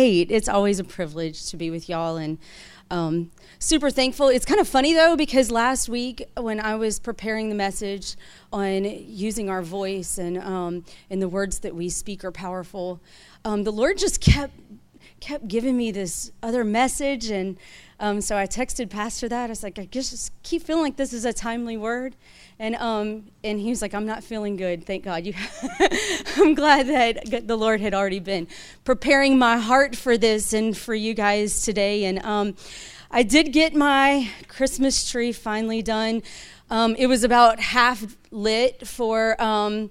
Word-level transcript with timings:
great. 0.00 0.30
It's 0.30 0.48
always 0.48 0.78
a 0.78 0.84
privilege 0.84 1.50
to 1.50 1.58
be 1.58 1.70
with 1.70 1.86
y'all 1.86 2.16
and 2.16 2.38
um, 2.90 3.30
super 3.58 3.90
thankful. 3.90 4.28
It's 4.28 4.46
kind 4.46 4.58
of 4.58 4.66
funny 4.66 4.94
though, 4.94 5.14
because 5.14 5.50
last 5.50 5.90
week 5.90 6.24
when 6.38 6.58
I 6.58 6.74
was 6.76 6.98
preparing 6.98 7.50
the 7.50 7.54
message 7.54 8.16
on 8.50 8.84
using 8.84 9.50
our 9.50 9.60
voice 9.60 10.16
and, 10.16 10.38
um, 10.38 10.86
and 11.10 11.20
the 11.20 11.28
words 11.28 11.58
that 11.58 11.74
we 11.74 11.90
speak 11.90 12.24
are 12.24 12.32
powerful, 12.32 12.98
um, 13.44 13.64
the 13.64 13.72
Lord 13.72 13.98
just 13.98 14.22
kept 14.22 14.54
kept 15.20 15.48
giving 15.48 15.76
me 15.76 15.90
this 15.90 16.32
other 16.42 16.64
message 16.64 17.30
and 17.30 17.58
um, 18.00 18.22
so 18.22 18.36
I 18.36 18.46
texted 18.46 18.88
Pastor 18.88 19.28
that. 19.28 19.44
I 19.44 19.48
was 19.48 19.62
like, 19.62 19.78
I 19.78 19.84
just 19.84 20.32
keep 20.42 20.62
feeling 20.62 20.82
like 20.82 20.96
this 20.96 21.12
is 21.12 21.26
a 21.26 21.34
timely 21.34 21.76
word. 21.76 22.16
And 22.58 22.74
um, 22.76 23.26
and 23.44 23.60
he 23.60 23.68
was 23.68 23.82
like, 23.82 23.94
I'm 23.94 24.06
not 24.06 24.24
feeling 24.24 24.56
good. 24.56 24.86
Thank 24.86 25.04
God. 25.04 25.26
You, 25.26 25.34
I'm 26.36 26.54
glad 26.54 26.86
that 26.88 27.46
the 27.46 27.56
Lord 27.56 27.82
had 27.82 27.92
already 27.92 28.18
been 28.18 28.48
preparing 28.84 29.38
my 29.38 29.58
heart 29.58 29.94
for 29.94 30.16
this 30.16 30.54
and 30.54 30.76
for 30.76 30.94
you 30.94 31.12
guys 31.12 31.60
today. 31.60 32.04
And 32.04 32.24
um, 32.24 32.56
I 33.10 33.22
did 33.22 33.52
get 33.52 33.74
my 33.74 34.30
Christmas 34.48 35.08
tree 35.08 35.32
finally 35.32 35.82
done. 35.82 36.22
Um, 36.70 36.94
it 36.96 37.06
was 37.06 37.22
about 37.22 37.60
half 37.60 38.16
lit 38.30 38.86
for 38.86 39.40
um, 39.42 39.90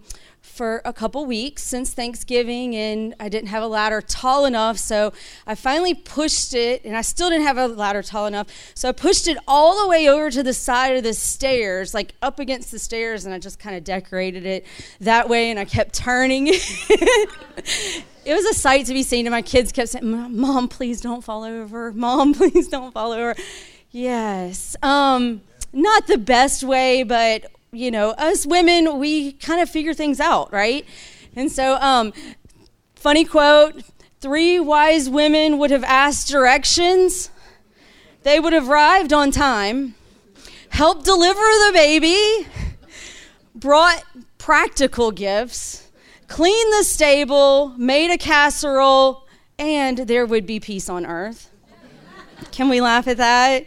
for 0.60 0.82
a 0.84 0.92
couple 0.92 1.26
weeks 1.26 1.64
since 1.64 1.94
Thanksgiving, 1.94 2.76
and 2.76 3.16
I 3.18 3.30
didn't 3.30 3.48
have 3.48 3.64
a 3.64 3.68
ladder 3.68 4.02
tall 4.02 4.44
enough. 4.44 4.78
So 4.78 5.14
I 5.48 5.56
finally 5.56 5.94
pushed 5.94 6.54
it, 6.54 6.84
and 6.84 6.98
I 6.98 7.02
still 7.02 7.30
didn't 7.30 7.46
have 7.46 7.58
a 7.58 7.68
ladder 7.68 8.04
tall 8.04 8.26
enough. 8.26 8.48
So 8.74 8.90
I 8.90 8.92
pushed 8.92 9.30
it 9.30 9.38
all 9.48 9.82
the 9.82 9.88
way 9.88 10.10
over 10.10 10.30
to 10.30 10.44
the 10.44 10.54
side 10.54 10.98
of 10.98 11.04
the 11.04 11.14
stairs, 11.14 11.94
like 11.94 12.14
up 12.22 12.40
against 12.40 12.72
the 12.72 12.80
stairs, 12.80 13.24
and 13.24 13.34
I 13.34 13.40
just 13.40 13.58
kind 13.58 13.74
of 13.74 13.86
decorated 13.86 14.46
it 14.46 14.66
that 15.00 15.30
way, 15.30 15.50
and 15.50 15.58
I 15.58 15.64
kept 15.64 15.94
turning. 15.94 16.48
it 16.50 18.04
was 18.26 18.44
a 18.44 18.54
sight 18.54 18.86
to 18.88 18.94
be 18.94 19.02
seen, 19.04 19.28
and 19.28 19.32
my 19.32 19.42
kids 19.42 19.72
kept 19.72 19.88
saying, 19.88 20.36
Mom, 20.36 20.68
please 20.68 21.00
don't 21.00 21.24
fall 21.24 21.46
over. 21.46 21.94
Mom, 21.94 22.34
please 22.42 22.68
don't 22.68 22.94
fall 22.94 23.14
over. 23.14 23.34
Yes. 23.92 24.76
Um, 24.84 25.40
not 25.72 26.08
the 26.08 26.18
best 26.18 26.64
way, 26.64 27.04
but 27.04 27.50
you 27.72 27.92
know, 27.92 28.12
us 28.12 28.46
women, 28.46 29.00
we 29.00 29.34
kind 29.34 29.62
of 29.62 29.70
figure 29.70 29.94
things 29.94 30.20
out, 30.20 30.52
right? 30.52 30.86
And 31.36 31.52
so, 31.52 31.76
um, 31.76 32.14
funny 32.96 33.26
quote 33.26 33.84
three 34.20 34.60
wise 34.60 35.10
women 35.10 35.58
would 35.58 35.72
have 35.72 35.84
asked 35.84 36.28
directions, 36.28 37.30
they 38.24 38.40
would 38.40 38.52
have 38.54 38.70
arrived 38.70 39.14
on 39.14 39.32
time, 39.32 39.96
helped 40.70 41.06
deliver 41.06 41.40
the 41.40 41.72
baby, 41.74 42.48
brought 43.56 44.04
practical 44.38 45.12
gifts, 45.12 45.90
cleaned 46.28 46.74
the 46.74 46.84
stable, 46.84 47.74
made 47.78 48.12
a 48.12 48.18
casserole, 48.18 49.26
and 49.58 50.00
there 50.00 50.26
would 50.26 50.46
be 50.46 50.60
peace 50.60 50.90
on 50.90 51.06
earth. 51.06 51.50
Can 52.52 52.70
we 52.70 52.82
laugh 52.82 53.08
at 53.08 53.18
that? 53.18 53.66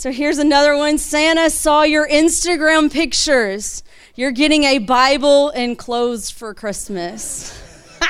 So 0.00 0.10
here's 0.10 0.38
another 0.38 0.78
one 0.78 0.96
Santa 0.96 1.50
saw 1.50 1.82
your 1.82 2.08
Instagram 2.08 2.90
pictures. 2.90 3.82
You're 4.14 4.30
getting 4.30 4.64
a 4.64 4.78
Bible 4.78 5.50
and 5.50 5.76
clothes 5.76 6.30
for 6.30 6.54
Christmas. 6.54 7.54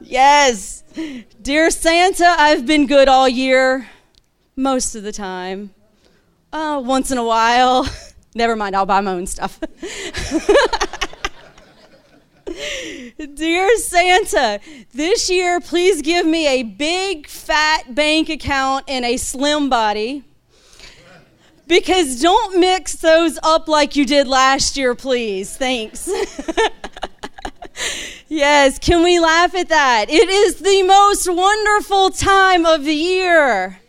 yes. 0.00 0.84
Dear 1.42 1.70
Santa, 1.70 2.32
I've 2.38 2.64
been 2.64 2.86
good 2.86 3.08
all 3.08 3.28
year, 3.28 3.88
most 4.54 4.94
of 4.94 5.02
the 5.02 5.10
time. 5.10 5.74
Uh, 6.52 6.80
once 6.84 7.10
in 7.10 7.18
a 7.18 7.24
while. 7.24 7.88
Never 8.36 8.54
mind, 8.54 8.76
I'll 8.76 8.86
buy 8.86 9.00
my 9.00 9.10
own 9.10 9.26
stuff. 9.26 9.58
Dear 13.34 13.76
Santa, 13.78 14.60
this 14.92 15.30
year 15.30 15.60
please 15.60 16.02
give 16.02 16.26
me 16.26 16.46
a 16.46 16.62
big 16.62 17.26
fat 17.26 17.94
bank 17.94 18.28
account 18.28 18.84
and 18.88 19.04
a 19.04 19.16
slim 19.16 19.68
body. 19.68 20.24
Because 21.66 22.20
don't 22.20 22.58
mix 22.58 22.96
those 22.96 23.38
up 23.42 23.68
like 23.68 23.96
you 23.96 24.04
did 24.04 24.26
last 24.26 24.76
year, 24.76 24.94
please. 24.94 25.56
Thanks. 25.56 26.10
yes, 28.28 28.78
can 28.78 29.02
we 29.02 29.18
laugh 29.20 29.54
at 29.54 29.68
that? 29.68 30.10
It 30.10 30.28
is 30.28 30.56
the 30.56 30.82
most 30.82 31.32
wonderful 31.32 32.10
time 32.10 32.66
of 32.66 32.84
the 32.84 32.94
year. 32.94 33.80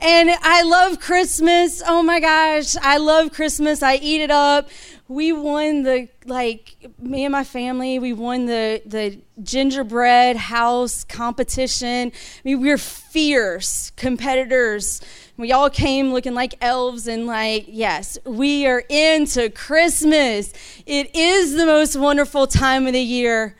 And 0.00 0.30
I 0.42 0.62
love 0.62 1.00
Christmas. 1.00 1.82
Oh 1.84 2.02
my 2.02 2.20
gosh, 2.20 2.76
I 2.76 2.98
love 2.98 3.32
Christmas. 3.32 3.82
I 3.82 3.96
eat 3.96 4.20
it 4.20 4.30
up 4.30 4.68
we 5.08 5.32
won 5.32 5.84
the 5.84 6.08
like 6.24 6.90
me 6.98 7.24
and 7.24 7.32
my 7.32 7.44
family 7.44 7.98
we 7.98 8.12
won 8.12 8.46
the 8.46 8.82
the 8.84 9.18
gingerbread 9.42 10.36
house 10.36 11.04
competition. 11.04 12.10
I 12.10 12.40
mean 12.44 12.60
we 12.60 12.68
were 12.70 12.78
fierce 12.78 13.90
competitors. 13.90 15.00
We 15.36 15.52
all 15.52 15.70
came 15.70 16.12
looking 16.12 16.34
like 16.34 16.54
elves 16.60 17.06
and 17.06 17.26
like 17.26 17.66
yes 17.68 18.18
we 18.24 18.66
are 18.66 18.82
into 18.88 19.48
christmas. 19.50 20.52
It 20.86 21.14
is 21.14 21.54
the 21.54 21.66
most 21.66 21.96
wonderful 21.96 22.46
time 22.46 22.86
of 22.86 22.92
the 22.92 23.00
year 23.00 23.56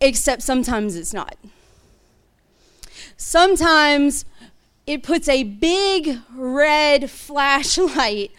except 0.00 0.42
sometimes 0.42 0.96
it's 0.96 1.12
not. 1.12 1.36
Sometimes 3.16 4.24
it 4.86 5.02
puts 5.02 5.28
a 5.28 5.42
big 5.42 6.18
red 6.34 7.10
flashlight 7.10 8.32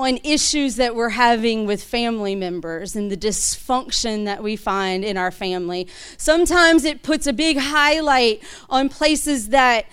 on 0.00 0.18
issues 0.24 0.76
that 0.76 0.94
we're 0.94 1.10
having 1.10 1.66
with 1.66 1.84
family 1.84 2.34
members 2.34 2.96
and 2.96 3.10
the 3.10 3.16
dysfunction 3.16 4.24
that 4.24 4.42
we 4.42 4.56
find 4.56 5.04
in 5.04 5.18
our 5.18 5.30
family. 5.30 5.86
Sometimes 6.16 6.86
it 6.86 7.02
puts 7.02 7.26
a 7.26 7.34
big 7.34 7.58
highlight 7.58 8.42
on 8.70 8.88
places 8.88 9.50
that 9.50 9.84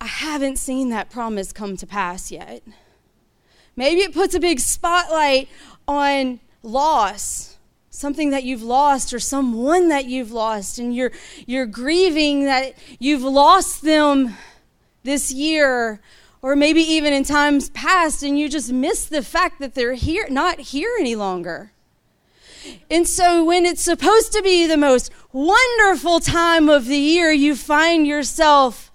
I 0.00 0.06
haven't 0.06 0.56
seen 0.58 0.88
that 0.88 1.10
promise 1.10 1.52
come 1.52 1.76
to 1.76 1.86
pass 1.86 2.32
yet. 2.32 2.62
Maybe 3.76 4.00
it 4.00 4.14
puts 4.14 4.34
a 4.34 4.40
big 4.40 4.58
spotlight 4.58 5.50
on 5.86 6.40
loss, 6.62 7.58
something 7.90 8.30
that 8.30 8.44
you've 8.44 8.62
lost 8.62 9.12
or 9.12 9.18
someone 9.18 9.88
that 9.88 10.06
you've 10.06 10.32
lost, 10.32 10.78
and 10.78 10.96
you're, 10.96 11.12
you're 11.44 11.66
grieving 11.66 12.46
that 12.46 12.72
you've 12.98 13.22
lost 13.22 13.82
them 13.82 14.34
this 15.02 15.30
year 15.30 16.00
or 16.42 16.56
maybe 16.56 16.80
even 16.80 17.12
in 17.12 17.22
times 17.22 17.70
past 17.70 18.22
and 18.24 18.38
you 18.38 18.48
just 18.48 18.72
miss 18.72 19.04
the 19.04 19.22
fact 19.22 19.60
that 19.60 19.74
they're 19.74 19.94
here 19.94 20.26
not 20.28 20.58
here 20.58 20.90
any 20.98 21.14
longer. 21.14 21.72
And 22.90 23.08
so 23.08 23.44
when 23.44 23.64
it's 23.64 23.82
supposed 23.82 24.32
to 24.32 24.42
be 24.42 24.66
the 24.66 24.76
most 24.76 25.10
wonderful 25.32 26.20
time 26.20 26.68
of 26.68 26.86
the 26.86 26.98
year 26.98 27.30
you 27.30 27.54
find 27.54 28.06
yourself 28.06 28.90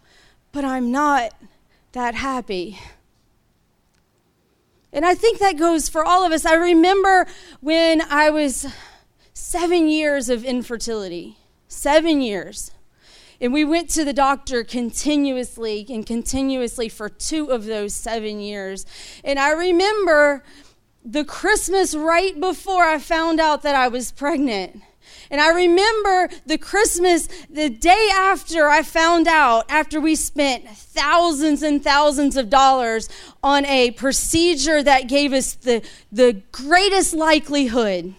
but 0.52 0.64
i'm 0.64 0.92
not 0.92 1.34
that 1.94 2.16
happy. 2.16 2.78
And 4.92 5.06
i 5.06 5.16
think 5.16 5.40
that 5.40 5.58
goes 5.58 5.90
for 5.90 6.04
all 6.04 6.26
of 6.26 6.32
us. 6.32 6.46
I 6.46 6.56
remember 6.56 7.28
when 7.62 8.02
i 8.02 8.30
was 8.30 8.68
seven 9.34 9.88
years 9.88 10.30
of 10.30 10.44
infertility. 10.44 11.38
Seven 11.70 12.22
years 12.22 12.72
and 13.40 13.54
we 13.54 13.64
went 13.64 13.90
to 13.92 14.04
the 14.04 14.14
doctor 14.14 14.64
continuously 14.64 15.86
and 15.90 16.06
continuously 16.06 16.90
for 16.90 17.10
two 17.10 17.52
of 17.52 17.66
those 17.66 17.94
seven 17.94 18.40
years. 18.40 18.86
And 19.24 19.38
I 19.38 19.52
remember 19.52 20.44
the 21.06 21.24
Christmas 21.24 21.96
right 21.96 22.40
before 22.40 22.84
I 22.84 23.00
found 23.00 23.40
out 23.40 23.62
that 23.62 23.76
I 23.76 23.88
was 23.88 24.12
pregnant. 24.12 24.82
And 25.30 25.40
I 25.42 25.50
remember 25.50 26.30
the 26.46 26.58
Christmas 26.58 27.28
the 27.50 27.70
day 27.70 28.10
after 28.14 28.68
I 28.68 28.82
found 28.82 29.28
out, 29.28 29.66
after 29.70 30.00
we 30.00 30.16
spent 30.16 30.68
thousands 30.68 31.64
and 31.64 31.84
thousands 31.84 32.38
of 32.38 32.50
dollars 32.50 33.10
on 33.44 33.66
a 33.66 33.92
procedure 33.92 34.82
that 34.84 35.08
gave 35.08 35.34
us 35.34 35.54
the, 35.54 35.82
the 36.12 36.42
greatest 36.52 37.14
likelihood 37.14 38.16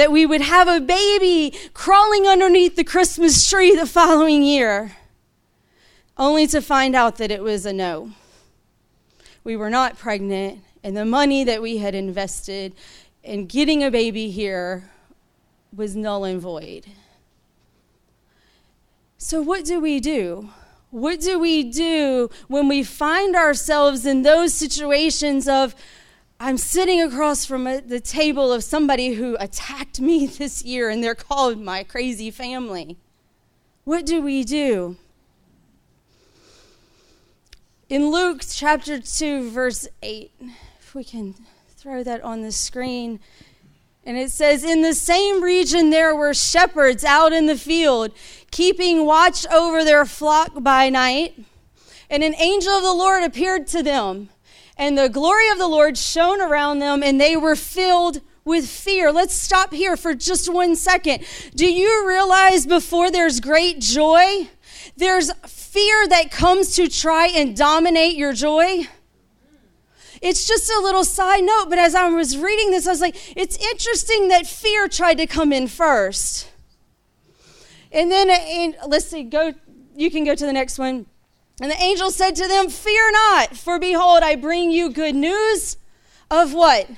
that 0.00 0.10
we 0.10 0.24
would 0.24 0.40
have 0.40 0.66
a 0.66 0.80
baby 0.80 1.54
crawling 1.74 2.26
underneath 2.26 2.74
the 2.74 2.82
Christmas 2.82 3.46
tree 3.46 3.76
the 3.76 3.84
following 3.84 4.42
year, 4.42 4.96
only 6.16 6.46
to 6.46 6.62
find 6.62 6.96
out 6.96 7.18
that 7.18 7.30
it 7.30 7.42
was 7.42 7.66
a 7.66 7.72
no. 7.74 8.10
We 9.44 9.56
were 9.56 9.68
not 9.68 9.98
pregnant, 9.98 10.62
and 10.82 10.96
the 10.96 11.04
money 11.04 11.44
that 11.44 11.60
we 11.60 11.76
had 11.76 11.94
invested 11.94 12.74
in 13.22 13.44
getting 13.44 13.84
a 13.84 13.90
baby 13.90 14.30
here 14.30 14.88
was 15.76 15.94
null 15.94 16.24
and 16.24 16.40
void. 16.40 16.86
So, 19.18 19.42
what 19.42 19.66
do 19.66 19.80
we 19.80 20.00
do? 20.00 20.48
What 20.88 21.20
do 21.20 21.38
we 21.38 21.62
do 21.62 22.30
when 22.48 22.68
we 22.68 22.82
find 22.84 23.36
ourselves 23.36 24.06
in 24.06 24.22
those 24.22 24.54
situations 24.54 25.46
of, 25.46 25.74
I'm 26.42 26.56
sitting 26.56 27.02
across 27.02 27.44
from 27.44 27.66
a, 27.66 27.82
the 27.82 28.00
table 28.00 28.50
of 28.50 28.64
somebody 28.64 29.12
who 29.12 29.36
attacked 29.38 30.00
me 30.00 30.26
this 30.38 30.64
year, 30.64 30.88
and 30.88 31.04
they're 31.04 31.14
called 31.14 31.60
my 31.60 31.84
crazy 31.84 32.30
family. 32.30 32.96
What 33.84 34.06
do 34.06 34.22
we 34.22 34.42
do? 34.44 34.96
In 37.90 38.10
Luke 38.10 38.42
chapter 38.48 38.98
2, 38.98 39.50
verse 39.50 39.86
8, 40.02 40.32
if 40.80 40.94
we 40.94 41.04
can 41.04 41.34
throw 41.76 42.02
that 42.04 42.22
on 42.22 42.40
the 42.40 42.52
screen, 42.52 43.20
And 44.06 44.16
it 44.16 44.30
says, 44.30 44.64
In 44.64 44.80
the 44.80 44.94
same 44.94 45.42
region 45.42 45.90
there 45.90 46.16
were 46.16 46.32
shepherds 46.32 47.04
out 47.04 47.34
in 47.34 47.44
the 47.44 47.58
field, 47.58 48.12
keeping 48.50 49.04
watch 49.04 49.46
over 49.48 49.84
their 49.84 50.06
flock 50.06 50.62
by 50.62 50.88
night. 50.88 51.38
And 52.08 52.24
an 52.24 52.34
angel 52.36 52.72
of 52.72 52.82
the 52.82 52.94
Lord 52.94 53.24
appeared 53.24 53.66
to 53.68 53.82
them, 53.82 54.30
and 54.80 54.96
the 54.96 55.10
glory 55.10 55.50
of 55.50 55.58
the 55.58 55.68
Lord 55.68 55.98
shone 55.98 56.40
around 56.40 56.78
them, 56.78 57.02
and 57.02 57.20
they 57.20 57.36
were 57.36 57.54
filled 57.54 58.22
with 58.46 58.66
fear. 58.66 59.12
Let's 59.12 59.34
stop 59.34 59.74
here 59.74 59.94
for 59.94 60.14
just 60.14 60.50
one 60.50 60.74
second. 60.74 61.22
Do 61.54 61.70
you 61.70 62.08
realize 62.08 62.66
before 62.66 63.10
there's 63.10 63.40
great 63.40 63.80
joy, 63.80 64.48
there's 64.96 65.30
fear 65.46 66.08
that 66.08 66.30
comes 66.30 66.74
to 66.76 66.88
try 66.88 67.26
and 67.26 67.54
dominate 67.54 68.16
your 68.16 68.32
joy? 68.32 68.88
It's 70.22 70.46
just 70.48 70.70
a 70.70 70.80
little 70.80 71.04
side 71.04 71.44
note, 71.44 71.66
but 71.68 71.78
as 71.78 71.94
I 71.94 72.08
was 72.08 72.38
reading 72.38 72.70
this, 72.70 72.86
I 72.86 72.90
was 72.90 73.02
like, 73.02 73.16
it's 73.36 73.58
interesting 73.58 74.28
that 74.28 74.46
fear 74.46 74.88
tried 74.88 75.18
to 75.18 75.26
come 75.26 75.52
in 75.52 75.68
first. 75.68 76.50
And 77.92 78.10
then, 78.10 78.30
uh, 78.30 78.32
and 78.32 78.76
let's 78.86 79.06
see, 79.06 79.24
go, 79.24 79.52
you 79.94 80.10
can 80.10 80.24
go 80.24 80.34
to 80.34 80.46
the 80.46 80.54
next 80.54 80.78
one. 80.78 81.04
And 81.60 81.70
the 81.70 81.80
angel 81.80 82.10
said 82.10 82.34
to 82.36 82.48
them, 82.48 82.70
Fear 82.70 83.12
not, 83.12 83.56
for 83.56 83.78
behold, 83.78 84.22
I 84.22 84.34
bring 84.34 84.70
you 84.70 84.90
good 84.90 85.14
news 85.14 85.76
of 86.30 86.54
what? 86.54 86.88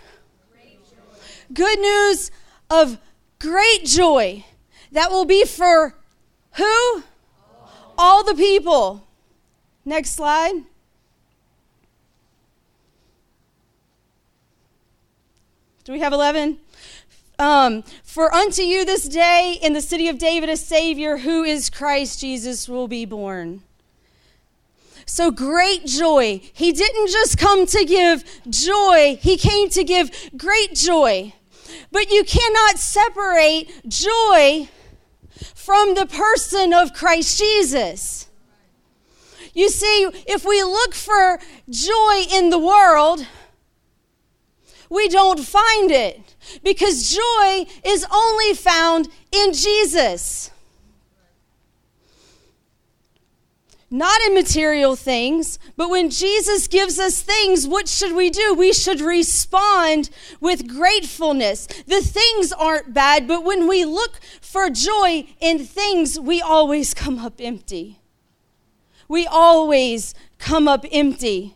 Good 1.53 1.81
news 1.81 2.31
of 2.71 2.99
great 3.41 3.85
joy 3.85 4.45
that 4.93 5.11
will 5.11 5.25
be 5.25 5.45
for 5.45 5.95
who? 6.53 7.03
All, 7.99 8.25
the 8.25 8.35
people. 8.35 9.07
Next 9.85 10.13
slide. 10.13 10.53
Do 15.85 15.93
we 15.93 16.01
have 16.01 16.13
11? 16.13 16.59
Um, 17.39 17.83
for 18.05 18.33
unto 18.33 18.63
you 18.63 18.85
this 18.85 19.09
day 19.09 19.59
in 19.61 19.73
the 19.73 19.81
city 19.81 20.09
of 20.09 20.19
David 20.19 20.49
a 20.49 20.57
Savior 20.57 21.19
who 21.19 21.43
is 21.43 21.69
Christ 21.69 22.21
Jesus 22.21 22.69
will 22.69 22.87
be 22.87 23.05
born. 23.05 23.63
So 25.13 25.31
great 25.31 25.85
joy. 25.85 26.41
He 26.55 26.73
didn't 26.73 27.09
just 27.09 27.37
come 27.37 27.67
to 27.67 27.85
give 27.85 28.25
joy, 28.49 29.19
He 29.21 29.37
came 29.37 29.69
to 29.69 29.85
give 29.85 30.11
great 30.39 30.75
joy. 30.75 31.35
But 31.91 32.11
you 32.11 32.25
cannot 32.25 32.79
separate 32.79 33.87
joy 33.87 34.71
from 35.55 35.97
the 35.97 36.07
person 36.07 36.73
of 36.73 36.95
Christ 36.95 37.39
Jesus. 37.39 38.31
You 39.53 39.69
see, 39.69 40.09
if 40.27 40.47
we 40.47 40.63
look 40.63 40.95
for 40.95 41.39
joy 41.69 42.25
in 42.33 42.49
the 42.49 42.59
world, 42.59 43.27
we 44.89 45.09
don't 45.09 45.41
find 45.41 45.91
it 45.91 46.23
because 46.65 47.15
joy 47.15 47.67
is 47.85 48.07
only 48.11 48.55
found 48.55 49.11
in 49.31 49.53
Jesus. 49.53 50.51
Not 53.93 54.23
in 54.23 54.33
material 54.33 54.97
things, 54.97 55.59
but 55.77 55.91
when 55.91 56.09
Jesus 56.09 56.67
gives 56.67 56.99
us 56.99 57.21
things, 57.21 57.69
what 57.69 57.89
should 57.89 58.15
we 58.15 58.31
do? 58.31 58.55
We 58.55 58.73
should 58.73 59.03
respond 59.03 60.09
with 60.41 60.67
gratefulness. 60.67 61.67
The 61.67 62.01
things 62.01 62.53
aren't 62.53 62.95
bad, 62.95 63.29
but 63.29 63.45
when 63.45 63.69
we 63.69 63.85
look 63.85 64.19
for 64.41 64.71
joy 64.71 65.27
in 65.41 65.59
things, 65.59 66.19
we 66.19 66.41
always 66.41 66.95
come 67.03 67.19
up 67.19 67.35
empty. 67.39 67.99
We 69.09 69.27
always 69.27 70.15
come 70.39 70.67
up 70.67 70.87
empty. 70.91 71.55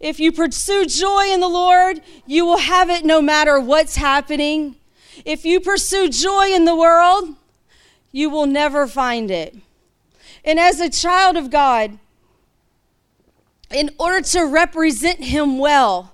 If 0.00 0.18
you 0.18 0.32
pursue 0.32 0.86
joy 0.86 1.26
in 1.30 1.40
the 1.40 1.48
Lord, 1.48 2.00
you 2.24 2.46
will 2.46 2.60
have 2.60 2.88
it 2.88 3.04
no 3.04 3.20
matter 3.20 3.60
what's 3.60 3.96
happening. 3.96 4.76
If 5.26 5.44
you 5.44 5.60
pursue 5.60 6.08
joy 6.08 6.46
in 6.46 6.64
the 6.64 6.74
world, 6.74 7.36
you 8.10 8.30
will 8.30 8.46
never 8.46 8.86
find 8.86 9.30
it. 9.30 9.54
And 10.44 10.58
as 10.58 10.80
a 10.80 10.90
child 10.90 11.36
of 11.36 11.50
God, 11.50 11.98
in 13.70 13.90
order 13.98 14.20
to 14.28 14.42
represent 14.42 15.24
Him 15.24 15.58
well, 15.58 16.12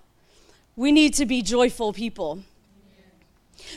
we 0.76 0.92
need 0.92 1.14
to 1.14 1.26
be 1.26 1.42
joyful 1.42 1.92
people. 1.92 2.44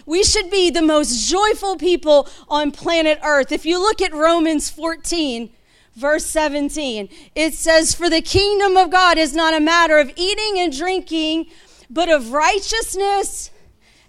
We 0.05 0.23
should 0.23 0.49
be 0.49 0.69
the 0.69 0.81
most 0.81 1.29
joyful 1.29 1.77
people 1.77 2.27
on 2.47 2.71
planet 2.71 3.19
Earth. 3.23 3.51
If 3.51 3.65
you 3.65 3.79
look 3.79 4.01
at 4.01 4.13
Romans 4.13 4.69
14, 4.69 5.49
verse 5.95 6.25
17. 6.25 7.09
It 7.35 7.53
says, 7.53 7.93
For 7.93 8.09
the 8.09 8.21
kingdom 8.21 8.77
of 8.77 8.89
God 8.89 9.17
is 9.17 9.35
not 9.35 9.53
a 9.53 9.59
matter 9.59 9.97
of 9.97 10.11
eating 10.15 10.59
and 10.59 10.75
drinking, 10.75 11.47
but 11.89 12.09
of 12.09 12.31
righteousness 12.31 13.51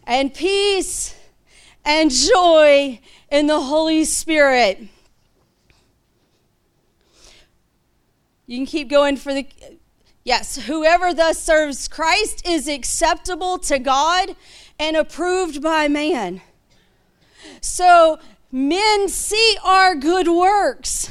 and 0.07 0.33
peace 0.33 1.15
and 1.85 2.11
joy 2.11 3.01
in 3.31 3.47
the 3.47 3.61
Holy 3.61 4.05
Spirit. 4.05 4.89
You 8.47 8.59
can 8.59 8.67
keep 8.67 8.89
going 8.89 9.17
for 9.17 9.33
the. 9.33 9.47
Yes, 10.25 10.57
whoever 10.67 11.13
thus 11.13 11.39
serves 11.39 11.87
Christ 11.89 12.47
is 12.47 12.67
acceptable 12.67 13.59
to 13.59 13.79
God 13.79 14.35
and 14.79 14.97
approved 14.97 15.63
by 15.63 15.89
man. 15.89 16.41
So 17.61 18.19
men 18.51 19.09
see 19.09 19.57
our 19.63 19.95
good 19.95 20.29
works 20.29 21.11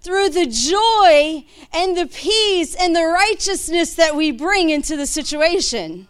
through 0.00 0.30
the 0.30 0.46
joy 0.46 1.44
and 1.72 1.96
the 1.96 2.06
peace 2.06 2.74
and 2.74 2.96
the 2.96 3.04
righteousness 3.04 3.94
that 3.94 4.16
we 4.16 4.30
bring 4.30 4.70
into 4.70 4.96
the 4.96 5.06
situation. 5.06 6.08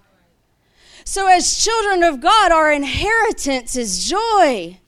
So, 1.04 1.26
as 1.26 1.62
children 1.62 2.04
of 2.04 2.20
God, 2.20 2.52
our 2.52 2.70
inheritance 2.70 3.74
is 3.74 4.08
joy. 4.08 4.78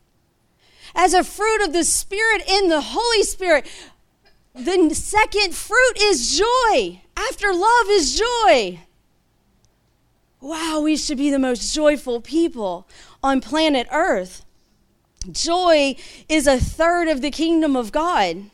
As 0.95 1.15
a 1.15 1.25
fruit 1.25 1.65
of 1.65 1.73
the 1.73 1.85
Spirit 1.85 2.43
in 2.47 2.69
the 2.69 2.81
Holy 2.81 3.23
Spirit, 3.23 3.67
the 4.55 4.95
second 4.95 5.55
fruit 5.55 5.99
is 6.01 6.39
joy. 6.39 7.01
After 7.17 7.53
love 7.53 7.87
is 7.89 8.19
joy. 8.19 8.81
Wow, 10.41 10.81
we 10.81 10.97
should 10.97 11.19
be 11.19 11.31
the 11.31 11.39
most 11.39 11.73
joyful 11.73 12.21
people 12.21 12.89
on 13.23 13.41
planet 13.41 13.87
Earth. 13.93 14.45
Joy 15.31 15.95
is 16.29 16.47
a 16.49 16.59
third 16.59 17.07
of 17.07 17.21
the 17.21 17.31
kingdom 17.31 17.77
of 17.77 17.93
God. 17.93 18.51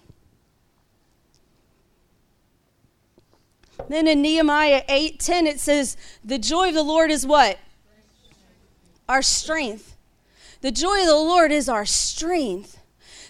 Then 3.88 4.06
in 4.06 4.20
Nehemiah 4.20 4.82
8:10 4.86 5.46
it 5.46 5.60
says, 5.60 5.96
"The 6.22 6.38
joy 6.38 6.68
of 6.68 6.74
the 6.74 6.82
Lord 6.82 7.10
is 7.10 7.26
what? 7.26 7.58
Our 9.08 9.22
strength. 9.22 9.96
The 10.60 10.70
joy 10.70 11.00
of 11.00 11.06
the 11.06 11.14
Lord 11.14 11.50
is 11.52 11.70
our 11.70 11.86
strength." 11.86 12.78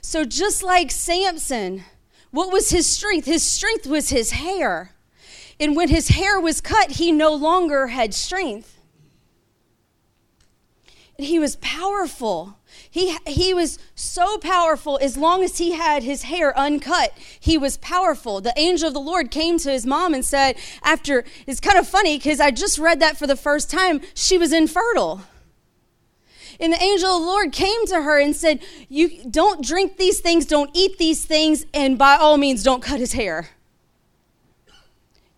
So 0.01 0.25
just 0.25 0.65
like 0.65 0.91
Samson, 0.91 1.85
what 2.31 2.53
was 2.53 2.71
his 2.71 2.87
strength? 2.87 3.27
His 3.27 3.43
strength 3.43 3.87
was 3.87 4.11
his 4.11 4.33
hair. 4.33 4.93
And 5.61 5.75
when 5.75 5.89
his 5.89 6.09
hair 6.09 6.39
was 6.39 6.61
cut, 6.61 6.93
he 6.93 7.11
no 7.11 7.35
longer 7.35 7.89
had 7.89 8.15
strength. 8.15 8.79
And 11.17 11.27
he 11.27 11.39
was 11.39 11.57
powerful. 11.57 12.59
He, 12.91 13.17
he 13.27 13.53
was 13.53 13.79
so 13.97 14.39
powerful 14.39 14.99
as 15.03 15.17
long 15.17 15.43
as 15.43 15.59
he 15.59 15.73
had 15.73 16.05
his 16.05 16.23
hair 16.25 16.57
uncut. 16.57 17.13
He 17.41 17.59
was 17.59 17.77
powerful. 17.77 18.41
The 18.41 18.53
angel 18.57 18.89
of 18.89 18.95
the 18.95 19.01
Lord 19.01 19.33
came 19.33 19.59
to 19.59 19.71
his 19.71 19.85
mom 19.85 20.15
and 20.15 20.25
said, 20.25 20.57
after, 20.85 21.25
it's 21.47 21.61
kind 21.61 21.79
of 21.79 21.89
funny 21.89 22.19
because 22.19 22.39
I 22.39 22.53
just 22.53 22.79
read 22.79 23.01
that 23.01 23.17
for 23.17 23.27
the 23.27 23.37
first 23.37 23.69
time, 23.69 24.01
she 24.15 24.39
was 24.39 24.53
infertile. 24.53 25.23
And 26.61 26.73
the 26.73 26.83
angel 26.83 27.17
of 27.17 27.21
the 27.21 27.27
Lord 27.27 27.53
came 27.53 27.87
to 27.87 28.03
her 28.03 28.19
and 28.19 28.35
said, 28.35 28.61
You 28.89 29.25
don't 29.31 29.65
drink 29.65 29.97
these 29.97 30.21
things, 30.21 30.45
don't 30.45 30.71
eat 30.75 30.99
these 30.99 31.25
things, 31.25 31.67
and 31.73 31.97
by 31.97 32.17
all 32.17 32.37
means, 32.37 32.63
don't 32.63 32.83
cut 32.83 32.99
his 32.99 33.13
hair. 33.13 33.51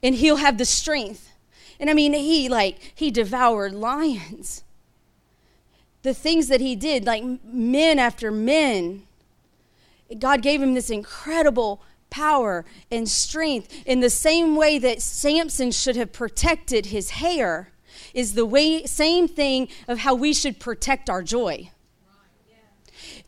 And 0.03 0.15
he'll 0.15 0.37
have 0.37 0.57
the 0.57 0.65
strength. 0.65 1.31
And 1.79 1.91
I 1.91 1.95
mean, 1.95 2.15
he 2.15 2.49
like, 2.49 2.93
he 2.95 3.11
devoured 3.11 3.75
lions 3.75 4.65
the 6.03 6.15
things 6.15 6.49
that 6.49 6.61
he 6.61 6.75
did, 6.75 7.05
like 7.05 7.23
men 7.45 7.99
after 7.99 8.31
men. 8.31 9.07
God 10.19 10.43
gave 10.43 10.63
him 10.63 10.75
this 10.75 10.91
incredible 10.91 11.83
power 12.09 12.65
and 12.91 13.09
strength 13.09 13.83
in 13.87 14.01
the 14.01 14.11
same 14.11 14.57
way 14.57 14.79
that 14.79 15.03
Samson 15.03 15.71
should 15.71 15.97
have 15.97 16.13
protected 16.13 16.87
his 16.87 17.11
hair 17.11 17.71
is 18.15 18.35
the 18.35 18.47
way 18.47 18.85
same 18.85 19.29
thing 19.29 19.69
of 19.89 19.99
how 19.99 20.15
we 20.15 20.33
should 20.33 20.59
protect 20.59 21.09
our 21.11 21.23
joy. 21.23 21.71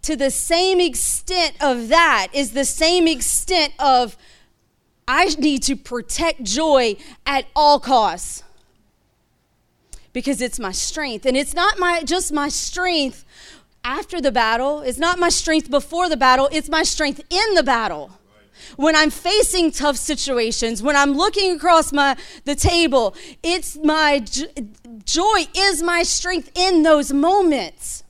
To 0.02 0.16
the 0.16 0.30
same 0.30 0.80
extent 0.80 1.56
of 1.60 1.88
that 1.88 2.28
is 2.32 2.52
the 2.52 2.64
same 2.64 3.06
extent 3.06 3.72
of 3.78 4.16
I 5.06 5.26
need 5.26 5.62
to 5.64 5.76
protect 5.76 6.42
joy 6.42 6.96
at 7.26 7.46
all 7.54 7.78
costs 7.80 8.42
because 10.12 10.40
it's 10.40 10.58
my 10.58 10.72
strength. 10.72 11.26
And 11.26 11.36
it's 11.36 11.54
not 11.54 11.78
my 11.78 12.02
just 12.02 12.32
my 12.32 12.48
strength 12.48 13.24
after 13.84 14.20
the 14.20 14.32
battle. 14.32 14.80
It's 14.80 14.98
not 14.98 15.18
my 15.18 15.28
strength 15.28 15.70
before 15.70 16.08
the 16.08 16.16
battle. 16.16 16.48
It's 16.52 16.68
my 16.68 16.82
strength 16.82 17.20
in 17.30 17.54
the 17.54 17.62
battle. 17.62 18.10
When 18.76 18.96
I'm 18.96 19.10
facing 19.10 19.70
tough 19.70 19.96
situations, 19.96 20.82
when 20.82 20.96
I'm 20.96 21.12
looking 21.12 21.56
across 21.56 21.92
my 21.92 22.16
the 22.44 22.54
table, 22.54 23.14
it's 23.42 23.76
my 23.78 24.24
joy 25.04 25.46
is 25.56 25.82
my 25.82 26.02
strength 26.02 26.50
in 26.54 26.82
those 26.82 27.12
moments. 27.12 28.02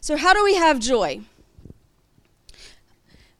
So 0.00 0.16
how 0.16 0.34
do 0.34 0.42
we 0.42 0.56
have 0.56 0.80
joy? 0.80 1.20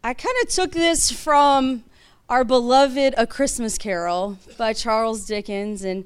I 0.04 0.14
kind 0.14 0.34
of 0.42 0.48
took 0.48 0.72
this 0.72 1.10
from 1.10 1.84
our 2.28 2.44
beloved 2.44 3.14
A 3.16 3.26
Christmas 3.26 3.78
Carol 3.78 4.38
by 4.56 4.72
Charles 4.72 5.26
Dickens 5.26 5.84
and 5.84 6.04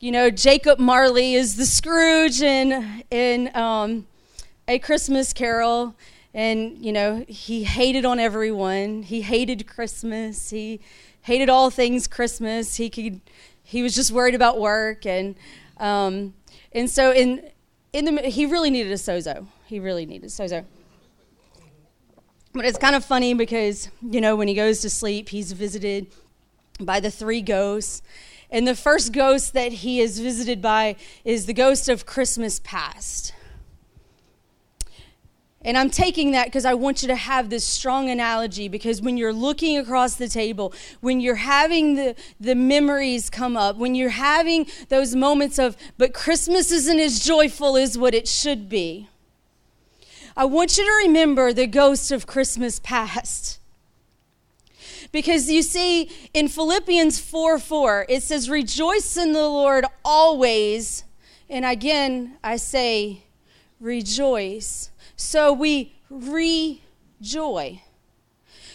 you 0.00 0.10
know 0.10 0.30
Jacob 0.30 0.78
Marley 0.78 1.34
is 1.34 1.56
the 1.56 1.64
Scrooge 1.64 2.40
in 2.40 3.04
in 3.10 3.54
um, 3.54 4.06
a 4.66 4.78
Christmas 4.78 5.32
Carol, 5.32 5.94
and 6.32 6.78
you 6.78 6.92
know 6.92 7.24
he 7.28 7.64
hated 7.64 8.04
on 8.04 8.18
everyone. 8.18 9.02
He 9.02 9.22
hated 9.22 9.66
Christmas. 9.66 10.50
He 10.50 10.80
hated 11.22 11.48
all 11.48 11.70
things 11.70 12.06
Christmas. 12.06 12.76
He 12.76 12.90
could. 12.90 13.20
He 13.62 13.82
was 13.82 13.94
just 13.94 14.10
worried 14.10 14.34
about 14.34 14.60
work, 14.60 15.06
and 15.06 15.34
um, 15.78 16.34
and 16.72 16.88
so 16.88 17.12
in 17.12 17.50
in 17.92 18.04
the 18.04 18.22
he 18.22 18.46
really 18.46 18.70
needed 18.70 18.92
a 18.92 18.96
sozo. 18.96 19.46
He 19.66 19.80
really 19.80 20.06
needed 20.06 20.30
sozo. 20.30 20.64
But 22.52 22.64
it's 22.66 22.78
kind 22.78 22.94
of 22.94 23.04
funny 23.04 23.34
because 23.34 23.90
you 24.00 24.20
know 24.20 24.36
when 24.36 24.48
he 24.48 24.54
goes 24.54 24.80
to 24.80 24.90
sleep, 24.90 25.28
he's 25.30 25.52
visited 25.52 26.06
by 26.80 27.00
the 27.00 27.10
three 27.10 27.42
ghosts. 27.42 28.02
And 28.50 28.68
the 28.68 28.76
first 28.76 29.12
ghost 29.12 29.52
that 29.54 29.72
he 29.72 30.00
is 30.00 30.20
visited 30.20 30.62
by 30.62 30.94
is 31.24 31.46
the 31.46 31.52
ghost 31.52 31.88
of 31.88 32.06
Christmas 32.06 32.60
past. 32.62 33.32
And 35.64 35.78
I'm 35.78 35.88
taking 35.88 36.32
that 36.32 36.46
because 36.46 36.66
I 36.66 36.74
want 36.74 37.00
you 37.00 37.08
to 37.08 37.16
have 37.16 37.48
this 37.48 37.64
strong 37.64 38.10
analogy 38.10 38.68
because 38.68 39.00
when 39.00 39.16
you're 39.16 39.32
looking 39.32 39.78
across 39.78 40.16
the 40.16 40.28
table, 40.28 40.74
when 41.00 41.20
you're 41.20 41.36
having 41.36 41.94
the, 41.94 42.14
the 42.38 42.54
memories 42.54 43.30
come 43.30 43.56
up, 43.56 43.76
when 43.76 43.94
you're 43.94 44.10
having 44.10 44.66
those 44.90 45.14
moments 45.14 45.58
of, 45.58 45.76
but 45.96 46.12
Christmas 46.12 46.70
isn't 46.70 47.00
as 47.00 47.24
joyful 47.24 47.78
as 47.78 47.96
what 47.96 48.14
it 48.14 48.28
should 48.28 48.68
be, 48.68 49.08
I 50.36 50.44
want 50.44 50.76
you 50.76 50.84
to 50.84 51.06
remember 51.06 51.52
the 51.52 51.66
ghost 51.66 52.10
of 52.10 52.26
Christmas 52.26 52.78
past. 52.80 53.58
Because 55.12 55.48
you 55.48 55.62
see, 55.62 56.10
in 56.34 56.48
Philippians 56.48 57.20
4 57.20 57.60
4, 57.60 58.06
it 58.08 58.22
says, 58.24 58.50
Rejoice 58.50 59.16
in 59.16 59.32
the 59.32 59.48
Lord 59.48 59.84
always. 60.04 61.04
And 61.48 61.64
again, 61.64 62.36
I 62.42 62.56
say, 62.56 63.22
Rejoice. 63.80 64.90
So 65.16 65.52
we 65.52 65.94
rejoy. 66.10 67.82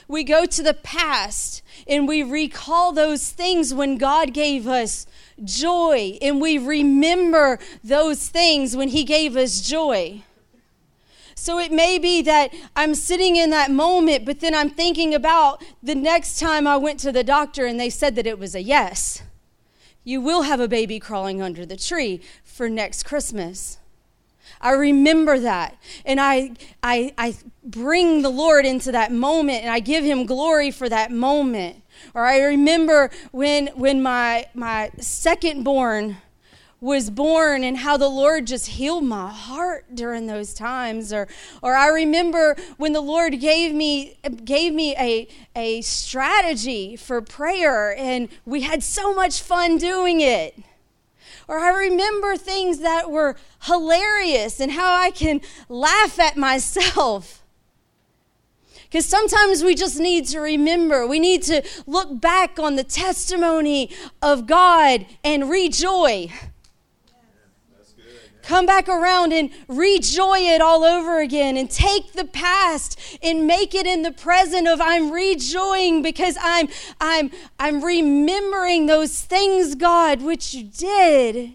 We 0.08 0.24
go 0.24 0.46
to 0.46 0.64
the 0.64 0.74
past 0.74 1.62
and 1.88 2.08
we 2.08 2.24
recall 2.24 2.92
those 2.92 3.30
things 3.30 3.74
when 3.74 3.98
God 3.98 4.34
gave 4.34 4.68
us 4.68 5.06
joy, 5.44 6.18
and 6.22 6.42
we 6.42 6.58
remember 6.58 7.60
those 7.84 8.28
things 8.28 8.76
when 8.76 8.90
He 8.90 9.04
gave 9.04 9.36
us 9.36 9.62
joy. 9.62 10.24
So 11.36 11.58
it 11.58 11.72
may 11.72 11.98
be 11.98 12.22
that 12.24 12.54
I'm 12.76 12.94
sitting 12.94 13.38
in 13.38 13.50
that 13.52 13.72
moment, 13.72 14.26
but 14.26 14.42
then 14.42 14.54
I'm 14.54 14.70
thinking 14.70 15.16
about 15.16 15.64
the 15.82 15.96
next 15.96 16.38
time 16.38 16.68
I 16.68 16.76
went 16.76 17.00
to 17.00 17.14
the 17.14 17.24
doctor 17.24 17.66
and 17.66 17.80
they 17.80 17.90
said 17.90 18.16
that 18.16 18.28
it 18.28 18.38
was 18.38 18.56
a 18.56 18.62
yes. 18.62 19.24
You 20.04 20.20
will 20.20 20.42
have 20.42 20.60
a 20.60 20.68
baby 20.68 21.00
crawling 21.00 21.42
under 21.42 21.66
the 21.66 21.78
tree 21.78 22.22
for 22.44 22.68
next 22.70 23.04
Christmas. 23.04 23.79
I 24.62 24.72
remember 24.72 25.40
that. 25.40 25.78
And 26.06 26.20
I, 26.20 26.52
I, 26.84 27.14
I 27.18 27.36
bring 27.64 28.22
the 28.22 28.30
Lord 28.30 28.66
into 28.66 28.92
that 28.92 29.12
moment 29.12 29.64
and 29.64 29.72
I 29.72 29.80
give 29.80 30.04
him 30.04 30.26
glory 30.26 30.72
for 30.72 30.90
that 30.90 31.12
moment. 31.12 31.82
Or 32.14 32.26
I 32.26 32.42
remember 32.42 33.10
when, 33.32 33.68
when 33.68 34.02
my, 34.02 34.48
my 34.54 34.92
second 35.00 35.64
born 35.64 36.18
was 36.82 37.10
born 37.10 37.64
and 37.64 37.78
how 37.78 37.98
the 37.98 38.08
Lord 38.08 38.48
just 38.48 38.68
healed 38.68 39.04
my 39.04 39.30
heart 39.30 39.86
during 39.94 40.28
those 40.28 40.54
times 40.54 41.12
or 41.12 41.28
or 41.62 41.76
I 41.76 41.90
remember 41.90 42.56
when 42.78 42.94
the 42.94 43.02
Lord 43.02 43.40
gave 43.42 43.74
me 43.76 44.18
gave 44.46 44.74
me 44.74 44.96
a 44.96 45.28
a 45.58 45.82
strategy 45.82 46.96
for 46.96 47.22
prayer 47.22 47.94
and 47.98 48.30
we 48.46 48.62
had 48.62 48.82
so 48.82 49.14
much 49.14 49.42
fun 49.42 49.78
doing 49.78 50.22
it 50.22 50.58
or 51.50 51.58
I 51.58 51.70
remember 51.72 52.38
things 52.38 52.80
that 52.80 53.10
were 53.10 53.36
hilarious 53.64 54.60
and 54.60 54.72
how 54.72 54.94
I 54.94 55.10
can 55.10 55.42
laugh 55.68 56.20
at 56.20 56.38
myself. 56.38 57.44
Because 58.84 59.08
sometimes 59.08 59.64
we 59.64 59.74
just 59.74 60.00
need 60.00 60.28
to 60.28 60.40
remember, 60.40 61.08
we 61.08 61.20
need 61.20 61.42
to 61.44 61.64
look 61.88 62.22
back 62.22 62.60
on 62.60 62.76
the 62.76 62.84
testimony 62.84 63.90
of 64.22 64.46
God 64.46 65.08
and 65.24 65.50
rejoice 65.50 66.32
come 68.50 68.66
back 68.66 68.90
around 68.90 69.32
and 69.32 69.52
rejoy 69.68 70.40
it 70.40 70.60
all 70.60 70.84
over 70.84 71.22
again 71.22 71.56
and 71.56 71.70
take 71.70 72.14
the 72.14 72.26
past 72.26 73.00
and 73.22 73.46
make 73.46 73.76
it 73.76 73.86
in 73.86 74.02
the 74.02 74.12
present 74.12 74.68
of 74.68 74.82
I'm 74.82 75.12
rejoicing 75.12 76.02
because 76.02 76.36
I'm 76.42 76.68
I'm 77.00 77.30
I'm 77.60 77.84
remembering 77.84 78.88
those 78.88 79.22
things 79.22 79.76
God 79.76 80.24
which 80.24 80.56
you 80.56 80.64
did 80.64 81.54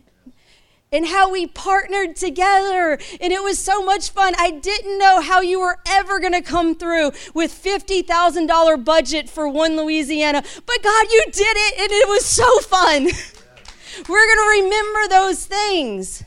and 0.92 1.06
how 1.06 1.32
we 1.32 1.48
partnered 1.48 2.14
together 2.14 2.92
and 3.20 3.32
it 3.32 3.42
was 3.42 3.58
so 3.58 3.84
much 3.84 4.10
fun. 4.10 4.34
I 4.38 4.52
didn't 4.52 4.96
know 4.96 5.20
how 5.20 5.40
you 5.40 5.58
were 5.58 5.80
ever 5.88 6.20
going 6.20 6.32
to 6.32 6.42
come 6.42 6.76
through 6.76 7.10
with 7.34 7.50
$50,000 7.52 8.84
budget 8.84 9.28
for 9.28 9.48
one 9.48 9.76
Louisiana, 9.76 10.44
but 10.64 10.82
God, 10.84 11.06
you 11.10 11.24
did 11.32 11.56
it 11.56 11.80
and 11.80 11.90
it 11.90 12.08
was 12.08 12.24
so 12.24 12.60
fun. 12.60 13.02
We're 14.08 14.26
going 14.36 14.38
to 14.38 14.62
remember 14.62 15.08
those 15.08 15.44
things 15.44 16.22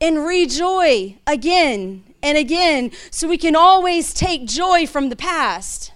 and 0.00 0.24
rejoy 0.24 1.16
again 1.26 2.04
and 2.22 2.38
again 2.38 2.90
so 3.10 3.28
we 3.28 3.38
can 3.38 3.56
always 3.56 4.12
take 4.12 4.46
joy 4.46 4.86
from 4.86 5.08
the 5.08 5.16
past. 5.16 5.92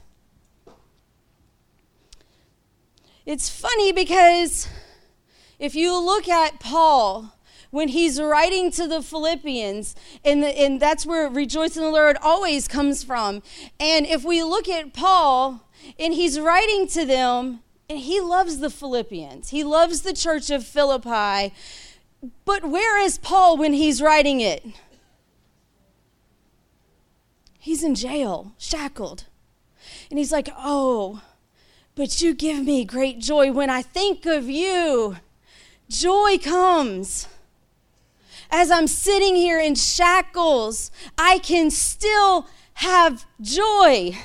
It's 3.26 3.49
funny 3.49 3.90
because 3.92 4.68
if 5.58 5.75
you 5.75 5.99
look 5.99 6.28
at 6.28 6.61
Paul, 6.61 7.32
when 7.70 7.88
he's 7.88 8.20
writing 8.20 8.70
to 8.70 8.87
the 8.87 9.02
Philippians, 9.02 9.96
and, 10.25 10.42
the, 10.42 10.49
and 10.49 10.78
that's 10.78 11.04
where 11.04 11.28
rejoice 11.28 11.76
in 11.76 11.82
the 11.82 11.90
Lord 11.90 12.16
always 12.23 12.68
comes 12.68 13.02
from. 13.02 13.42
And 13.80 14.06
if 14.06 14.25
we 14.25 14.44
look 14.44 14.68
at 14.68 14.92
Paul, 14.92 15.61
and 15.99 16.14
he's 16.14 16.38
writing 16.38 16.87
to 16.88 17.04
them, 17.04 17.61
and 17.90 17.99
he 17.99 18.20
loves 18.20 18.58
the 18.58 18.70
Philippians, 18.70 19.49
he 19.49 19.64
loves 19.64 20.02
the 20.02 20.12
church 20.12 20.50
of 20.50 20.64
Philippi. 20.64 21.52
But 22.44 22.64
where 22.64 22.98
is 22.98 23.18
Paul 23.18 23.56
when 23.56 23.72
he's 23.72 24.00
writing 24.00 24.40
it? 24.40 24.64
He's 27.58 27.82
in 27.82 27.94
jail, 27.94 28.52
shackled. 28.58 29.24
And 30.10 30.18
he's 30.18 30.32
like, 30.32 30.48
Oh, 30.56 31.22
but 31.94 32.20
you 32.20 32.34
give 32.34 32.64
me 32.64 32.84
great 32.84 33.18
joy. 33.18 33.52
When 33.52 33.70
I 33.70 33.82
think 33.82 34.26
of 34.26 34.48
you, 34.48 35.16
joy 35.88 36.38
comes. 36.38 37.28
As 38.50 38.70
I'm 38.70 38.86
sitting 38.86 39.34
here 39.34 39.58
in 39.58 39.74
shackles, 39.74 40.90
I 41.18 41.38
can 41.38 41.70
still 41.70 42.46
have 42.74 43.26
joy. 43.40 44.16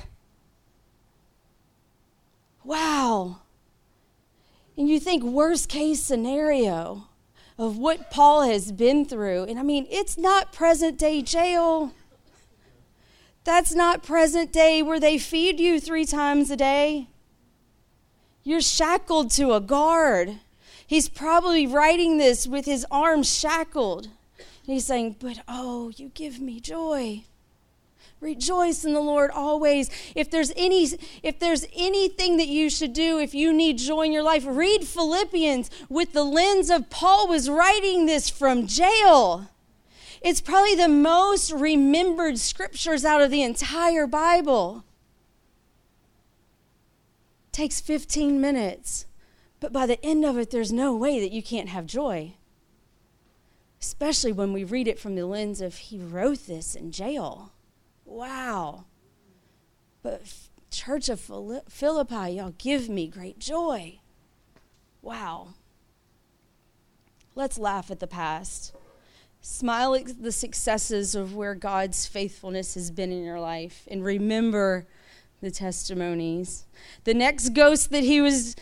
Wow. 2.63 3.39
And 4.77 4.87
you 4.87 4.99
think, 4.99 5.23
worst 5.23 5.67
case 5.67 6.01
scenario 6.01 7.08
of 7.59 7.77
what 7.77 8.09
Paul 8.09 8.43
has 8.43 8.71
been 8.71 9.03
through. 9.03 9.43
And 9.43 9.59
I 9.59 9.63
mean, 9.63 9.85
it's 9.91 10.17
not 10.17 10.53
present 10.53 10.97
day 10.97 11.21
jail. 11.21 11.93
That's 13.43 13.75
not 13.75 14.01
present 14.01 14.53
day 14.53 14.81
where 14.81 14.99
they 14.99 15.17
feed 15.17 15.59
you 15.59 15.79
three 15.79 16.05
times 16.05 16.49
a 16.49 16.55
day. 16.55 17.09
You're 18.43 18.61
shackled 18.61 19.31
to 19.31 19.53
a 19.53 19.59
guard. 19.59 20.39
He's 20.87 21.09
probably 21.09 21.67
writing 21.67 22.17
this 22.17 22.47
with 22.47 22.65
his 22.65 22.85
arms 22.89 23.37
shackled. 23.37 24.05
And 24.05 24.73
he's 24.73 24.85
saying, 24.85 25.17
But 25.19 25.39
oh, 25.47 25.91
you 25.97 26.11
give 26.13 26.39
me 26.39 26.61
joy. 26.61 27.25
Rejoice 28.21 28.83
in 28.83 28.93
the 28.93 28.99
Lord 28.99 29.31
always. 29.31 29.89
If 30.13 30.29
there's 30.29 30.51
any 30.57 30.89
if 31.23 31.39
there's 31.39 31.65
anything 31.73 32.35
that 32.37 32.49
you 32.49 32.69
should 32.69 32.91
do 32.91 33.17
if 33.17 33.33
you 33.33 33.53
need 33.53 33.77
joy 33.77 34.03
in 34.03 34.11
your 34.11 34.23
life, 34.23 34.43
read 34.45 34.83
Philippians 34.83 35.69
with 35.87 36.11
the 36.11 36.23
lens 36.23 36.69
of 36.69 36.89
Paul 36.89 37.29
was 37.29 37.49
writing 37.49 38.05
this 38.05 38.29
from 38.29 38.67
jail. 38.67 39.49
It's 40.21 40.41
probably 40.41 40.75
the 40.75 40.89
most 40.89 41.51
remembered 41.51 42.39
scriptures 42.39 43.05
out 43.05 43.21
of 43.21 43.31
the 43.31 43.41
entire 43.41 44.05
Bible. 44.05 44.83
It 47.47 47.53
takes 47.53 47.79
15 47.79 48.41
minutes, 48.41 49.05
but 49.61 49.71
by 49.71 49.85
the 49.85 50.03
end 50.05 50.25
of 50.25 50.37
it 50.37 50.51
there's 50.51 50.73
no 50.73 50.93
way 50.93 51.21
that 51.21 51.31
you 51.31 51.41
can't 51.41 51.69
have 51.69 51.85
joy. 51.85 52.33
Especially 53.79 54.33
when 54.33 54.51
we 54.51 54.65
read 54.65 54.89
it 54.89 54.99
from 54.99 55.15
the 55.15 55.25
lens 55.25 55.61
of 55.61 55.75
he 55.75 55.99
wrote 55.99 56.47
this 56.47 56.75
in 56.75 56.91
jail. 56.91 57.53
Wow. 58.09 58.85
But 60.01 60.21
Church 60.71 61.09
of 61.09 61.19
Philippi, 61.19 62.31
y'all 62.31 62.53
give 62.57 62.89
me 62.89 63.07
great 63.07 63.39
joy. 63.39 63.99
Wow. 65.01 65.49
Let's 67.35 67.59
laugh 67.59 67.91
at 67.91 67.99
the 67.99 68.07
past. 68.07 68.73
Smile 69.41 69.95
at 69.95 70.21
the 70.21 70.31
successes 70.31 71.15
of 71.15 71.35
where 71.35 71.55
God's 71.55 72.05
faithfulness 72.05 72.73
has 72.73 72.91
been 72.91 73.11
in 73.11 73.23
your 73.23 73.39
life 73.39 73.87
and 73.89 74.03
remember 74.03 74.87
the 75.41 75.51
testimonies. 75.51 76.65
The 77.03 77.13
next 77.13 77.49
ghost 77.49 77.91
that 77.91 78.03
he 78.03 78.19
was 78.19 78.55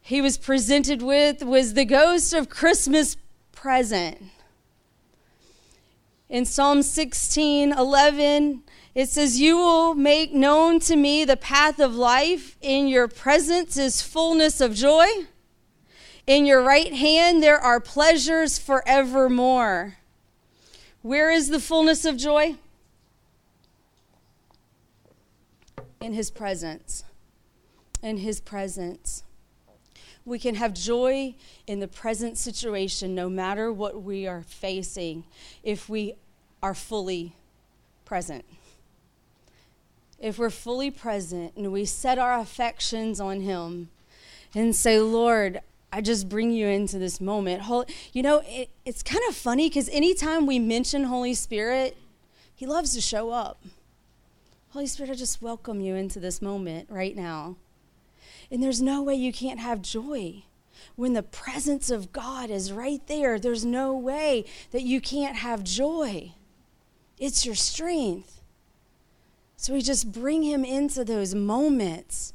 he 0.00 0.20
was 0.20 0.38
presented 0.38 1.02
with 1.02 1.42
was 1.42 1.74
the 1.74 1.84
ghost 1.84 2.32
of 2.32 2.48
Christmas 2.48 3.16
present. 3.52 4.18
In 6.32 6.46
Psalm 6.46 6.82
16, 6.82 7.72
11, 7.72 8.62
it 8.94 9.10
says, 9.10 9.38
You 9.38 9.58
will 9.58 9.94
make 9.94 10.32
known 10.32 10.80
to 10.80 10.96
me 10.96 11.26
the 11.26 11.36
path 11.36 11.78
of 11.78 11.94
life. 11.94 12.56
In 12.62 12.88
your 12.88 13.06
presence 13.06 13.76
is 13.76 14.00
fullness 14.00 14.58
of 14.62 14.74
joy. 14.74 15.06
In 16.26 16.46
your 16.46 16.62
right 16.62 16.94
hand 16.94 17.42
there 17.42 17.58
are 17.58 17.80
pleasures 17.80 18.58
forevermore. 18.58 19.98
Where 21.02 21.30
is 21.30 21.50
the 21.50 21.60
fullness 21.60 22.06
of 22.06 22.16
joy? 22.16 22.54
In 26.00 26.14
his 26.14 26.30
presence. 26.30 27.04
In 28.02 28.16
his 28.16 28.40
presence. 28.40 29.22
We 30.24 30.38
can 30.38 30.54
have 30.54 30.72
joy 30.72 31.34
in 31.66 31.80
the 31.80 31.88
present 31.88 32.38
situation 32.38 33.14
no 33.14 33.28
matter 33.28 33.72
what 33.72 34.02
we 34.02 34.26
are 34.26 34.42
facing 34.42 35.24
if 35.64 35.88
we 35.88 36.14
are 36.62 36.74
fully 36.74 37.34
present 38.04 38.44
if 40.22 40.38
we're 40.38 40.50
fully 40.50 40.90
present 40.90 41.52
and 41.56 41.72
we 41.72 41.84
set 41.84 42.16
our 42.16 42.38
affections 42.38 43.20
on 43.20 43.40
Him 43.40 43.90
and 44.54 44.74
say, 44.74 45.00
Lord, 45.00 45.60
I 45.92 46.00
just 46.00 46.28
bring 46.28 46.52
you 46.52 46.68
into 46.68 46.98
this 46.98 47.20
moment. 47.20 47.64
You 48.12 48.22
know, 48.22 48.42
it, 48.46 48.70
it's 48.86 49.02
kind 49.02 49.22
of 49.28 49.34
funny 49.34 49.68
because 49.68 49.88
anytime 49.88 50.46
we 50.46 50.60
mention 50.60 51.04
Holy 51.04 51.34
Spirit, 51.34 51.96
He 52.54 52.66
loves 52.66 52.94
to 52.94 53.00
show 53.00 53.30
up. 53.30 53.60
Holy 54.70 54.86
Spirit, 54.86 55.10
I 55.10 55.14
just 55.14 55.42
welcome 55.42 55.80
you 55.80 55.96
into 55.96 56.20
this 56.20 56.40
moment 56.40 56.88
right 56.88 57.16
now. 57.16 57.56
And 58.50 58.62
there's 58.62 58.80
no 58.80 59.02
way 59.02 59.16
you 59.16 59.32
can't 59.32 59.60
have 59.60 59.82
joy. 59.82 60.44
When 60.94 61.14
the 61.14 61.22
presence 61.22 61.90
of 61.90 62.12
God 62.12 62.48
is 62.48 62.72
right 62.72 63.04
there, 63.08 63.40
there's 63.40 63.64
no 63.64 63.92
way 63.92 64.44
that 64.70 64.82
you 64.82 65.00
can't 65.00 65.36
have 65.36 65.64
joy. 65.64 66.32
It's 67.22 67.46
your 67.46 67.54
strength. 67.54 68.40
So 69.56 69.74
we 69.74 69.80
just 69.80 70.10
bring 70.10 70.42
him 70.42 70.64
into 70.64 71.04
those 71.04 71.36
moments. 71.36 72.34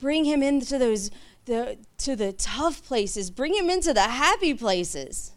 Bring 0.00 0.24
him 0.24 0.42
into 0.42 0.78
those 0.78 1.10
the 1.44 1.76
to 1.98 2.16
the 2.16 2.32
tough 2.32 2.82
places. 2.82 3.30
Bring 3.30 3.54
him 3.54 3.68
into 3.68 3.92
the 3.92 4.00
happy 4.00 4.54
places. 4.54 5.32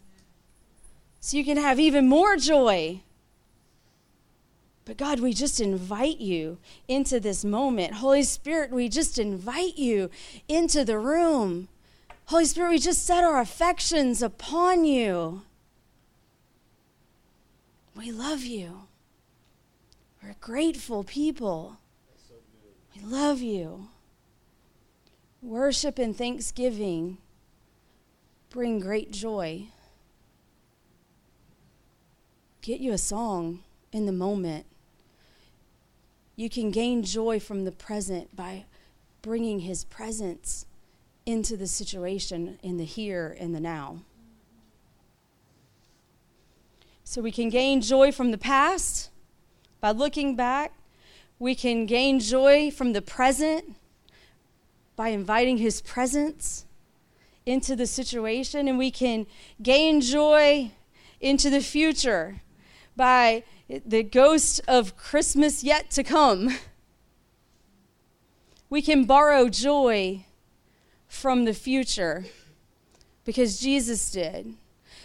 So 1.20 1.36
you 1.36 1.44
can 1.44 1.58
have 1.58 1.78
even 1.78 2.08
more 2.08 2.38
joy. 2.38 3.02
But 4.86 4.96
God, 4.96 5.20
we 5.20 5.34
just 5.34 5.60
invite 5.60 6.20
you 6.20 6.56
into 6.88 7.20
this 7.20 7.44
moment. 7.44 7.96
Holy 7.96 8.22
Spirit, 8.22 8.70
we 8.70 8.88
just 8.88 9.18
invite 9.18 9.76
you 9.76 10.08
into 10.48 10.86
the 10.86 10.98
room. 10.98 11.68
Holy 12.28 12.46
Spirit, 12.46 12.70
we 12.70 12.78
just 12.78 13.04
set 13.04 13.24
our 13.24 13.40
affections 13.40 14.22
upon 14.22 14.86
you. 14.86 15.42
We 17.96 18.10
love 18.10 18.42
you. 18.42 18.88
We're 20.22 20.36
grateful 20.40 21.04
people. 21.04 21.78
We 22.94 23.02
love 23.02 23.40
you. 23.40 23.88
Worship 25.42 25.98
and 25.98 26.16
thanksgiving 26.16 27.18
bring 28.50 28.78
great 28.78 29.10
joy. 29.10 29.66
Get 32.62 32.80
you 32.80 32.92
a 32.92 32.98
song 32.98 33.64
in 33.92 34.06
the 34.06 34.12
moment. 34.12 34.66
You 36.36 36.48
can 36.48 36.70
gain 36.70 37.02
joy 37.02 37.40
from 37.40 37.64
the 37.64 37.72
present 37.72 38.34
by 38.34 38.64
bringing 39.22 39.60
his 39.60 39.84
presence 39.84 40.66
into 41.26 41.56
the 41.56 41.66
situation 41.66 42.58
in 42.62 42.76
the 42.76 42.84
here 42.84 43.36
and 43.38 43.54
the 43.54 43.60
now. 43.60 43.98
So 47.06 47.20
we 47.20 47.30
can 47.30 47.50
gain 47.50 47.82
joy 47.82 48.10
from 48.10 48.30
the 48.30 48.38
past 48.38 49.10
by 49.80 49.90
looking 49.90 50.34
back, 50.34 50.72
we 51.38 51.54
can 51.54 51.84
gain 51.84 52.18
joy 52.18 52.70
from 52.70 52.94
the 52.94 53.02
present 53.02 53.76
by 54.96 55.08
inviting 55.08 55.58
His 55.58 55.82
presence 55.82 56.64
into 57.44 57.76
the 57.76 57.86
situation, 57.86 58.66
and 58.66 58.78
we 58.78 58.90
can 58.90 59.26
gain 59.62 60.00
joy 60.00 60.70
into 61.20 61.50
the 61.50 61.60
future 61.60 62.40
by 62.96 63.44
the 63.68 64.02
ghost 64.02 64.62
of 64.66 64.96
Christmas 64.96 65.62
yet 65.62 65.90
to 65.90 66.02
come. 66.02 66.56
We 68.70 68.80
can 68.80 69.04
borrow 69.04 69.50
joy 69.50 70.24
from 71.06 71.44
the 71.44 71.54
future 71.54 72.24
because 73.24 73.60
Jesus 73.60 74.10
did. 74.10 74.54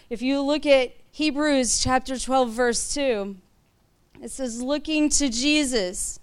If 0.09 0.23
you 0.23 0.41
look 0.41 0.65
at 0.65 0.93
Hebrews 1.11 1.79
chapter 1.79 2.17
12, 2.17 2.49
verse 2.49 2.93
2, 2.93 3.35
it 4.23 4.31
says, 4.31 4.61
looking 4.61 5.09
to 5.09 5.29
Jesus. 5.29 6.19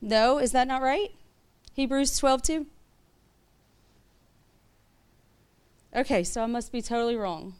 No, 0.00 0.38
is 0.38 0.52
that 0.52 0.66
not 0.66 0.80
right? 0.80 1.12
Hebrews 1.74 2.16
12 2.18 2.42
2? 2.42 2.66
Okay, 5.96 6.24
so 6.24 6.42
I 6.42 6.46
must 6.46 6.72
be 6.72 6.80
totally 6.80 7.16
wrong. 7.16 7.54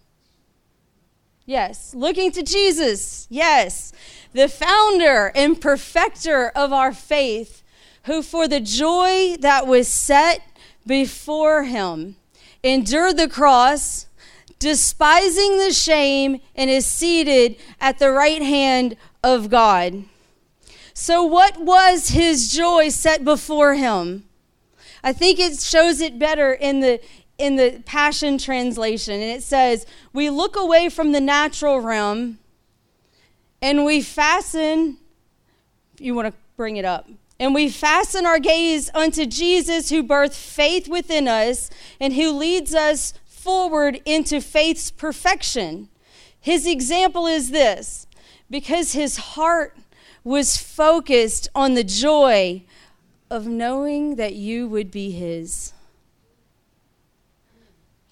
Yes, 1.45 1.95
looking 1.95 2.31
to 2.33 2.43
Jesus. 2.43 3.27
Yes, 3.31 3.93
the 4.33 4.49
founder 4.49 5.33
and 5.35 5.61
perfecter 5.61 6.49
of 6.51 6.73
our 6.73 6.93
faith, 6.93 7.63
who 8.05 8.23
for 8.23 8.49
the 8.49 8.61
joy 8.61 9.37
that 9.41 9.67
was 9.67 9.89
set 9.89 10.43
before 10.87 11.65
him 11.65 12.17
endured 12.63 13.17
the 13.17 13.29
cross 13.29 14.09
despising 14.59 15.59
the 15.59 15.73
shame, 15.73 16.41
and 16.55 16.69
is 16.71 16.87
seated 16.87 17.57
at 17.81 17.99
the 17.99 18.11
right 18.11 18.43
hand 18.43 18.97
of 19.23 19.51
God. 19.51 20.05
So, 20.93 21.23
what 21.23 21.61
was 21.61 22.09
his 22.09 22.53
joy 22.53 22.89
set 22.89 23.25
before 23.25 23.75
him? 23.75 24.25
I 25.03 25.13
think 25.13 25.39
it 25.39 25.61
shows 25.61 26.01
it 26.01 26.19
better 26.19 26.53
in 26.53 26.81
the 26.81 27.01
in 27.39 27.55
the 27.55 27.83
Passion 27.87 28.37
translation, 28.37 29.15
and 29.15 29.31
it 29.31 29.45
says, 29.45 29.87
"We 30.13 30.29
look 30.29 30.57
away 30.57 30.89
from 30.89 31.13
the 31.13 31.21
natural 31.21 31.81
realm, 31.81 32.39
and 33.63 33.85
we 33.85 34.03
fasten." 34.03 34.99
You 36.01 36.15
want 36.15 36.29
to 36.29 36.35
bring 36.57 36.77
it 36.77 36.85
up. 36.85 37.09
And 37.41 37.55
we 37.55 37.69
fasten 37.69 38.27
our 38.27 38.41
gaze 38.41 38.91
unto 38.95 39.25
Jesus, 39.25 39.91
who 39.91 40.03
birthed 40.03 40.35
faith 40.35 40.89
within 40.89 41.29
us 41.29 41.71
and 42.01 42.15
who 42.15 42.33
leads 42.33 42.75
us 42.75 43.15
forward 43.25 44.01
into 44.05 44.41
faith's 44.41 44.91
perfection. 44.91 45.89
His 46.41 46.67
example 46.67 47.27
is 47.27 47.51
this 47.51 48.07
because 48.51 48.93
his 48.93 49.17
heart 49.17 49.77
was 50.25 50.57
focused 50.57 51.49
on 51.55 51.75
the 51.75 51.85
joy 51.85 52.65
of 53.31 53.47
knowing 53.47 54.17
that 54.17 54.35
you 54.35 54.69
would 54.69 54.91
be 54.91 55.11
his. 55.13 55.73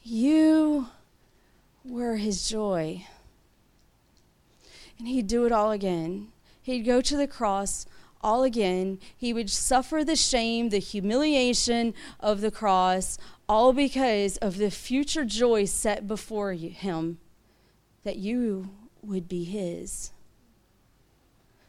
You 0.03 0.89
were 1.85 2.17
his 2.17 2.49
joy. 2.49 3.07
And 4.99 5.09
he'd 5.09 5.27
do 5.27 5.45
it 5.47 5.53
all 5.53 5.73
again. 5.73 6.29
He'd 6.63 6.83
go 6.85 7.01
to 7.01 7.17
the 7.17 7.27
cross 7.27 7.87
all 8.21 8.43
again. 8.43 8.99
He 9.17 9.33
would 9.33 9.51
suffer 9.51 10.05
the 10.05 10.17
shame, 10.17 10.69
the 10.69 10.79
humiliation 10.79 11.95
of 12.21 12.41
the 12.41 12.51
cross, 12.51 13.19
all 13.49 13.73
because 13.73 14.37
of 14.39 14.59
the 14.59 14.71
future 14.71 15.25
joy 15.25 15.65
set 15.65 16.07
before 16.07 16.53
you, 16.53 16.71
him 16.71 17.19
that 18.05 18.17
you 18.17 18.71
would 19.03 19.29
be 19.29 19.45
his. 19.45 20.13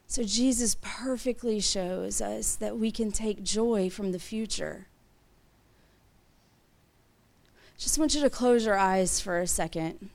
So 0.06 0.24
Jesus 0.24 0.78
perfectly 0.82 1.60
shows 1.60 2.22
us 2.22 2.56
that 2.56 2.78
we 2.78 2.92
can 2.92 3.12
take 3.12 3.44
joy 3.44 3.90
from 3.90 4.12
the 4.12 4.20
future. 4.20 4.88
Just 7.78 8.00
want 8.00 8.16
you 8.16 8.22
to 8.22 8.30
close 8.30 8.66
your 8.66 8.78
eyes 8.78 9.20
for 9.20 9.40
a 9.40 9.48
second. 9.48 10.10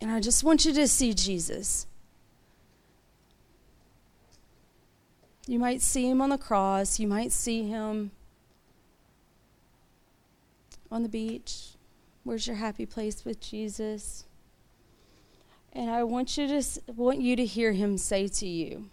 And 0.00 0.10
I 0.10 0.20
just 0.20 0.44
want 0.44 0.64
you 0.64 0.72
to 0.72 0.86
see 0.86 1.14
Jesus. 1.14 1.86
You 5.50 5.58
might 5.58 5.82
see 5.82 6.08
him 6.08 6.22
on 6.22 6.30
the 6.30 6.38
cross, 6.38 7.00
you 7.00 7.08
might 7.08 7.32
see 7.32 7.64
him 7.64 8.12
on 10.92 11.02
the 11.02 11.08
beach? 11.08 11.70
Where's 12.22 12.46
your 12.46 12.54
happy 12.54 12.86
place 12.86 13.24
with 13.24 13.40
Jesus? 13.40 14.26
And 15.72 15.90
I 15.90 16.04
want 16.04 16.38
you 16.38 16.46
to 16.46 16.62
want 16.92 17.20
you 17.20 17.34
to 17.34 17.44
hear 17.44 17.72
him 17.72 17.98
say 17.98 18.28
to 18.28 18.46
you, 18.46 18.90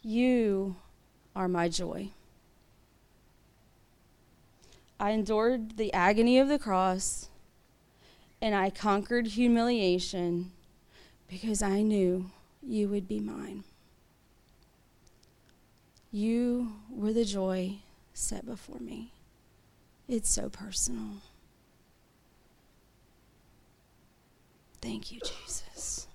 "You 0.00 0.76
are 1.34 1.48
my 1.48 1.68
joy." 1.68 2.10
I 5.00 5.10
endured 5.10 5.76
the 5.76 5.92
agony 5.92 6.38
of 6.38 6.46
the 6.46 6.60
cross 6.60 7.30
and 8.40 8.54
I 8.54 8.70
conquered 8.70 9.26
humiliation 9.26 10.52
because 11.26 11.62
I 11.62 11.82
knew 11.82 12.30
you 12.62 12.88
would 12.90 13.08
be 13.08 13.18
mine. 13.18 13.64
You 16.14 16.74
were 16.88 17.12
the 17.12 17.24
joy 17.24 17.78
set 18.12 18.46
before 18.46 18.78
me. 18.78 19.10
It's 20.08 20.30
so 20.30 20.48
personal. 20.48 21.22
Thank 24.80 25.10
you, 25.10 25.18
Jesus. 25.18 26.06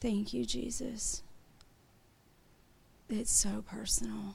Thank 0.00 0.34
you, 0.34 0.44
Jesus. 0.44 1.22
It's 3.08 3.30
so 3.30 3.62
personal. 3.64 4.34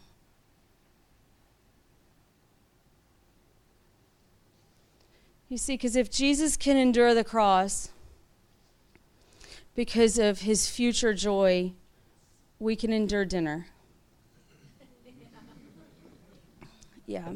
You 5.50 5.58
see, 5.58 5.74
because 5.74 5.98
if 5.98 6.10
Jesus 6.10 6.56
can 6.56 6.78
endure 6.78 7.14
the 7.14 7.26
cross 7.26 7.90
because 9.76 10.18
of 10.18 10.44
his 10.44 10.70
future 10.70 11.14
joy, 11.14 11.74
we 12.60 12.78
can 12.78 12.94
endure 12.94 13.26
dinner. 13.26 13.68
Yeah. 17.12 17.34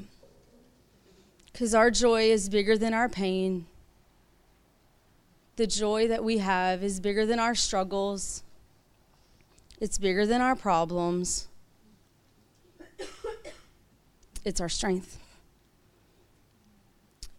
Because 1.52 1.76
our 1.76 1.92
joy 1.92 2.32
is 2.32 2.50
bigger 2.50 2.78
than 2.78 2.94
our 2.94 3.10
pain. 3.10 3.66
The 5.56 5.68
joy 5.68 6.08
that 6.08 6.24
we 6.24 6.40
have 6.40 6.84
is 6.84 7.00
bigger 7.00 7.26
than 7.26 7.40
our 7.40 7.56
struggles, 7.56 8.44
it's 9.80 9.98
bigger 9.98 10.26
than 10.26 10.42
our 10.42 10.56
problems, 10.56 11.48
it's 14.44 14.60
our 14.60 14.70
strength 14.70 15.18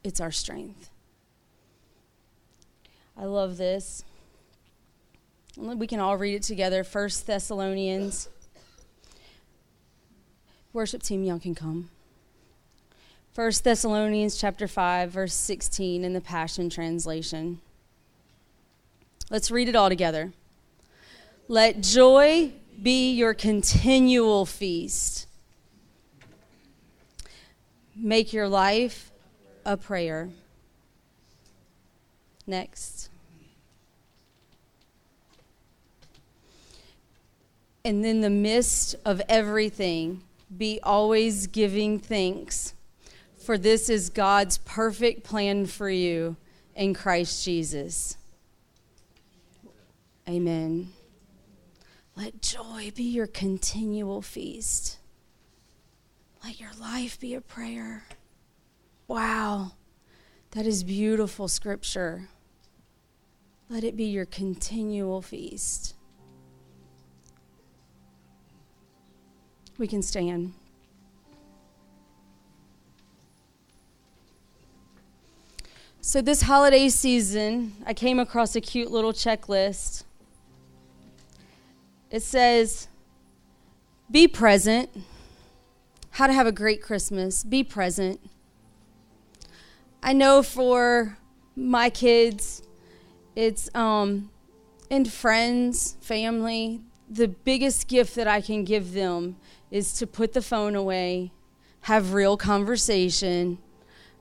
it's 0.07 0.21
our 0.21 0.31
strength. 0.31 0.89
I 3.17 3.25
love 3.25 3.57
this. 3.57 4.05
We 5.57 5.89
can 5.89 5.99
all 5.99 6.17
read 6.17 6.37
it 6.37 6.43
together. 6.45 6.85
First 6.85 7.27
Thessalonians. 7.27 8.29
Worship 10.73 11.03
team, 11.03 11.25
y'all 11.25 11.41
can 11.41 11.57
come. 11.57 11.91
First 13.37 13.65
Thessalonians 13.65 14.39
chapter 14.39 14.67
5, 14.67 15.11
verse 15.11 15.35
16 15.35 16.05
in 16.05 16.15
the 16.15 16.23
Passion 16.23 16.71
Translation. 16.71 17.61
Let's 19.29 19.51
read 19.51 19.69
it 19.69 19.77
all 19.77 19.91
together. 19.91 20.33
Let 21.47 21.83
joy 21.83 22.53
be 22.83 23.13
your 23.13 23.35
continual 23.35 24.47
feast. 24.47 25.27
Make 27.95 28.33
your 28.33 28.49
life 28.49 29.13
a 29.67 29.77
prayer. 29.77 30.31
Next. 32.47 33.11
And 37.85 38.03
in 38.07 38.23
the 38.23 38.31
midst 38.31 38.95
of 39.05 39.21
everything, 39.29 40.23
be 40.57 40.81
always 40.83 41.49
giving 41.49 41.99
thanks, 41.99 42.73
for 43.47 43.57
this 43.57 43.89
is 43.89 44.11
God's 44.11 44.59
perfect 44.59 45.23
plan 45.23 45.67
for 45.67 45.89
you 45.89 46.35
in 46.75 46.95
Christ 46.95 47.45
Jesus. 47.45 48.19
Amen. 50.29 50.89
Let 52.17 52.43
joy 52.43 52.91
be 52.97 53.05
your 53.05 53.29
continual 53.29 54.21
feast. 54.21 54.99
Let 56.43 56.59
your 56.59 56.73
life 56.81 57.21
be 57.21 57.35
a 57.35 57.41
prayer. 57.41 58.03
Wow, 59.07 59.75
that 60.51 60.67
is 60.67 60.83
beautiful 60.83 61.47
scripture. 61.47 62.29
Let 63.71 63.85
it 63.85 63.97
be 63.97 64.07
your 64.07 64.27
continual 64.27 65.23
feast. 65.23 65.95
We 69.79 69.87
can 69.87 70.03
stand. 70.03 70.53
So, 76.07 76.21
this 76.21 76.43
holiday 76.43 76.89
season, 76.89 77.73
I 77.85 77.93
came 77.93 78.21
across 78.21 78.55
a 78.55 78.61
cute 78.61 78.93
little 78.93 79.13
checklist. 79.13 80.05
It 82.13 82.23
says, 82.23 82.87
Be 84.09 84.29
present. 84.29 84.89
How 86.11 86.29
to 86.29 86.33
have 86.33 86.47
a 86.47 86.53
great 86.53 86.81
Christmas. 86.81 87.43
Be 87.43 87.65
present. 87.65 88.21
I 90.01 90.13
know 90.13 90.45
for 90.45 91.19
my 91.57 91.91
kids, 91.91 92.63
it's 93.35 93.69
um, 93.75 94.31
and 94.89 95.13
friends, 95.13 95.97
family, 96.01 96.83
the 97.11 97.27
biggest 97.27 97.89
gift 97.89 98.15
that 98.15 98.29
I 98.29 98.43
can 98.43 98.63
give 98.63 98.93
them 98.93 99.39
is 99.73 99.93
to 99.95 100.07
put 100.07 100.35
the 100.35 100.43
phone 100.43 100.77
away, 100.77 101.33
have 101.81 102.13
real 102.15 102.37
conversation, 102.37 103.59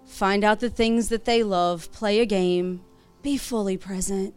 find 0.05 0.43
out 0.43 0.59
the 0.59 0.69
things 0.69 1.09
that 1.09 1.25
they 1.25 1.43
love, 1.43 1.91
play 1.91 2.19
a 2.19 2.25
game, 2.25 2.81
be 3.21 3.37
fully 3.37 3.77
present. 3.77 4.33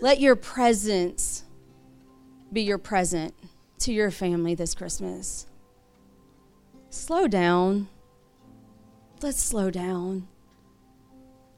Let 0.00 0.20
your 0.20 0.36
presence 0.36 1.44
be 2.52 2.62
your 2.62 2.78
present 2.78 3.34
to 3.80 3.92
your 3.92 4.10
family 4.10 4.54
this 4.54 4.74
Christmas. 4.74 5.46
Slow 6.90 7.26
down. 7.26 7.88
Let's 9.20 9.42
slow 9.42 9.70
down. 9.70 10.28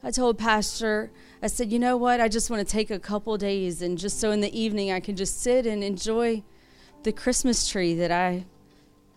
I 0.02 0.10
told 0.10 0.38
Pastor, 0.38 1.10
I 1.42 1.48
said, 1.48 1.72
you 1.72 1.78
know 1.78 1.96
what? 1.96 2.20
I 2.20 2.28
just 2.28 2.48
want 2.48 2.66
to 2.66 2.72
take 2.72 2.90
a 2.90 2.98
couple 2.98 3.36
days 3.36 3.82
and 3.82 3.98
just 3.98 4.20
so 4.20 4.30
in 4.30 4.40
the 4.40 4.58
evening 4.58 4.92
I 4.92 5.00
can 5.00 5.16
just 5.16 5.42
sit 5.42 5.66
and 5.66 5.82
enjoy 5.82 6.42
the 7.02 7.12
Christmas 7.12 7.68
tree 7.68 7.94
that 7.94 8.12
I 8.12 8.46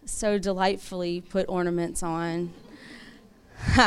so 0.06 0.38
delightfully 0.38 1.22
put 1.22 1.48
ornaments 1.48 2.02
on. 2.02 2.52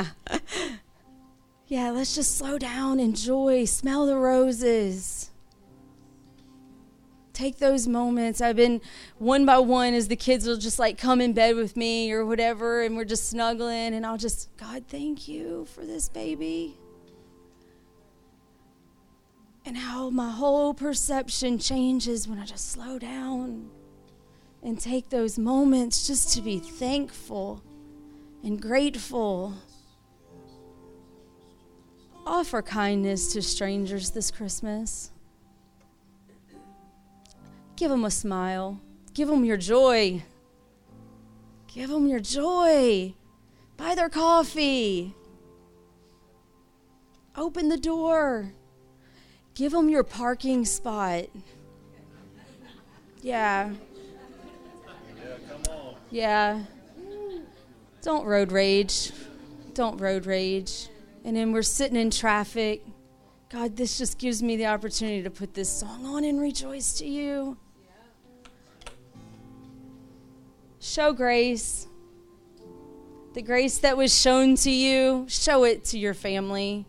yeah, 1.66 1.90
let's 1.90 2.14
just 2.14 2.36
slow 2.36 2.58
down, 2.58 3.00
enjoy, 3.00 3.64
smell 3.64 4.06
the 4.06 4.16
roses. 4.16 5.30
Take 7.32 7.58
those 7.58 7.88
moments. 7.88 8.40
I've 8.40 8.56
been 8.56 8.80
one 9.18 9.46
by 9.46 9.58
one 9.58 9.94
as 9.94 10.08
the 10.08 10.16
kids 10.16 10.46
will 10.46 10.58
just 10.58 10.78
like 10.78 10.98
come 10.98 11.20
in 11.20 11.32
bed 11.32 11.56
with 11.56 11.76
me 11.76 12.12
or 12.12 12.26
whatever, 12.26 12.82
and 12.82 12.96
we're 12.96 13.04
just 13.04 13.30
snuggling, 13.30 13.94
and 13.94 14.04
I'll 14.04 14.18
just, 14.18 14.54
God, 14.56 14.84
thank 14.88 15.28
you 15.28 15.66
for 15.74 15.84
this 15.84 16.08
baby 16.08 16.76
and 19.64 19.76
how 19.76 20.10
my 20.10 20.30
whole 20.30 20.74
perception 20.74 21.58
changes 21.58 22.26
when 22.26 22.38
I 22.38 22.44
just 22.44 22.70
slow 22.70 22.98
down 22.98 23.70
and 24.62 24.78
take 24.78 25.08
those 25.08 25.38
moments 25.38 26.06
just 26.06 26.34
to 26.34 26.42
be 26.42 26.58
thankful 26.58 27.62
and 28.42 28.60
grateful. 28.60 29.54
Offer 32.26 32.62
kindness 32.62 33.32
to 33.32 33.42
strangers 33.42 34.10
this 34.10 34.30
Christmas. 34.30 35.10
Give 37.76 37.90
them 37.90 38.04
a 38.04 38.10
smile. 38.10 38.80
Give 39.14 39.28
them 39.28 39.44
your 39.44 39.56
joy. 39.56 40.22
Give 41.66 41.90
them 41.90 42.06
your 42.06 42.20
joy. 42.20 43.14
Buy 43.76 43.94
their 43.94 44.08
coffee. 44.08 45.14
Open 47.36 47.68
the 47.68 47.78
door. 47.78 48.52
Give 49.54 49.72
them 49.72 49.88
your 49.88 50.04
parking 50.04 50.64
spot. 50.64 51.26
Yeah. 53.22 53.72
Yeah. 56.10 56.62
Don't 58.02 58.26
road 58.26 58.50
rage. 58.50 59.12
Don't 59.74 60.00
road 60.00 60.26
rage. 60.26 60.88
And 61.24 61.36
then 61.36 61.52
we're 61.52 61.62
sitting 61.62 61.96
in 61.96 62.10
traffic. 62.10 62.84
God, 63.48 63.76
this 63.76 63.96
just 63.96 64.18
gives 64.18 64.42
me 64.42 64.56
the 64.56 64.66
opportunity 64.66 65.22
to 65.22 65.30
put 65.30 65.54
this 65.54 65.68
song 65.68 66.04
on 66.04 66.24
and 66.24 66.40
rejoice 66.40 66.94
to 66.94 67.06
you. 67.06 67.56
Show 70.80 71.12
grace. 71.12 71.86
The 73.34 73.42
grace 73.42 73.78
that 73.78 73.96
was 73.96 74.14
shown 74.14 74.56
to 74.56 74.70
you, 74.70 75.24
show 75.28 75.64
it 75.64 75.84
to 75.86 75.98
your 75.98 76.12
family, 76.12 76.86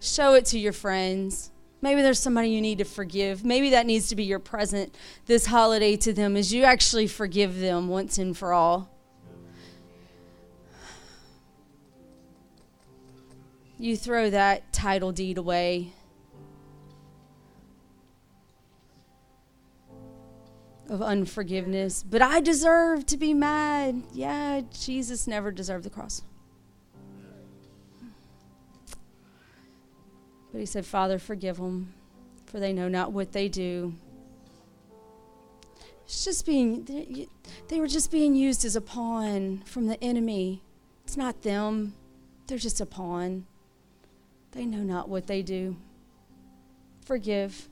show 0.00 0.34
it 0.34 0.44
to 0.46 0.58
your 0.58 0.72
friends. 0.74 1.50
Maybe 1.80 2.02
there's 2.02 2.20
somebody 2.20 2.50
you 2.50 2.60
need 2.60 2.78
to 2.78 2.84
forgive. 2.84 3.44
Maybe 3.44 3.70
that 3.70 3.86
needs 3.86 4.08
to 4.10 4.16
be 4.16 4.22
your 4.22 4.38
present 4.38 4.94
this 5.26 5.46
holiday 5.46 5.96
to 5.96 6.12
them 6.12 6.36
as 6.36 6.52
you 6.52 6.62
actually 6.64 7.08
forgive 7.08 7.58
them 7.58 7.88
once 7.88 8.18
and 8.18 8.36
for 8.36 8.52
all. 8.52 8.91
you 13.82 13.96
throw 13.96 14.30
that 14.30 14.72
title 14.72 15.10
deed 15.10 15.36
away. 15.36 15.92
Of 20.88 21.02
unforgiveness, 21.02 22.04
but 22.08 22.22
I 22.22 22.40
deserve 22.40 23.06
to 23.06 23.16
be 23.16 23.34
mad. 23.34 24.02
Yeah, 24.12 24.60
Jesus 24.78 25.26
never 25.26 25.50
deserved 25.50 25.84
the 25.84 25.90
cross. 25.90 26.22
But 30.52 30.58
he 30.58 30.66
said, 30.66 30.84
Father, 30.84 31.18
forgive 31.18 31.56
them, 31.56 31.94
for 32.46 32.60
they 32.60 32.72
know 32.72 32.88
not 32.88 33.10
what 33.10 33.32
they 33.32 33.48
do. 33.48 33.94
It's 36.04 36.24
just 36.24 36.44
being, 36.44 36.84
they, 37.68 37.80
were 37.80 37.88
just 37.88 38.12
being 38.12 38.36
used 38.36 38.64
as 38.64 38.76
a 38.76 38.82
pawn 38.82 39.62
from 39.64 39.86
the 39.86 40.02
enemy. 40.04 40.62
It's 41.04 41.16
not 41.16 41.42
them, 41.42 41.94
they're 42.46 42.58
just 42.58 42.80
a 42.80 42.86
pawn. 42.86 43.46
They 44.52 44.66
know 44.66 44.78
not 44.78 45.08
what 45.08 45.26
they 45.26 45.42
do. 45.42 45.76
Forgive. 47.04 47.68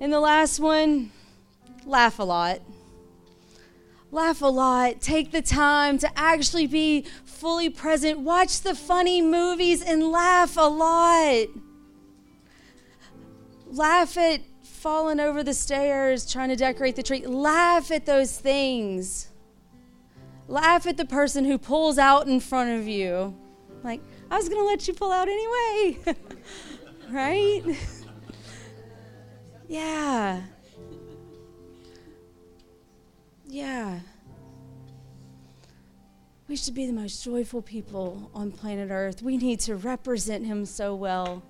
And 0.00 0.12
the 0.12 0.20
last 0.20 0.58
one, 0.58 1.10
laugh 1.84 2.18
a 2.18 2.24
lot. 2.24 2.60
Laugh 4.10 4.42
a 4.42 4.46
lot. 4.46 5.00
Take 5.00 5.32
the 5.32 5.42
time 5.42 5.98
to 5.98 6.18
actually 6.18 6.66
be 6.66 7.06
fully 7.24 7.70
present. 7.70 8.20
Watch 8.20 8.60
the 8.60 8.74
funny 8.74 9.22
movies 9.22 9.82
and 9.82 10.10
laugh 10.10 10.56
a 10.56 10.68
lot. 10.68 11.48
Laugh 13.66 14.16
at 14.18 14.42
falling 14.62 15.18
over 15.18 15.42
the 15.42 15.54
stairs 15.54 16.30
trying 16.30 16.50
to 16.50 16.56
decorate 16.56 16.96
the 16.96 17.02
tree. 17.02 17.26
Laugh 17.26 17.90
at 17.90 18.04
those 18.04 18.38
things. 18.38 19.28
Laugh 20.46 20.86
at 20.86 20.96
the 20.96 21.04
person 21.04 21.44
who 21.44 21.56
pulls 21.56 21.98
out 21.98 22.26
in 22.26 22.38
front 22.40 22.78
of 22.78 22.86
you. 22.86 23.34
Like, 23.82 24.00
I 24.32 24.36
was 24.36 24.48
going 24.48 24.62
to 24.62 24.66
let 24.66 24.88
you 24.88 24.94
pull 24.94 25.12
out 25.12 25.28
anyway. 25.28 26.16
right? 27.10 27.62
yeah. 29.68 30.40
Yeah. 33.46 34.00
We 36.48 36.56
should 36.56 36.72
be 36.72 36.86
the 36.86 36.94
most 36.94 37.22
joyful 37.22 37.60
people 37.60 38.30
on 38.34 38.52
planet 38.52 38.90
Earth. 38.90 39.20
We 39.20 39.36
need 39.36 39.60
to 39.60 39.76
represent 39.76 40.46
Him 40.46 40.64
so 40.64 40.94
well. 40.94 41.42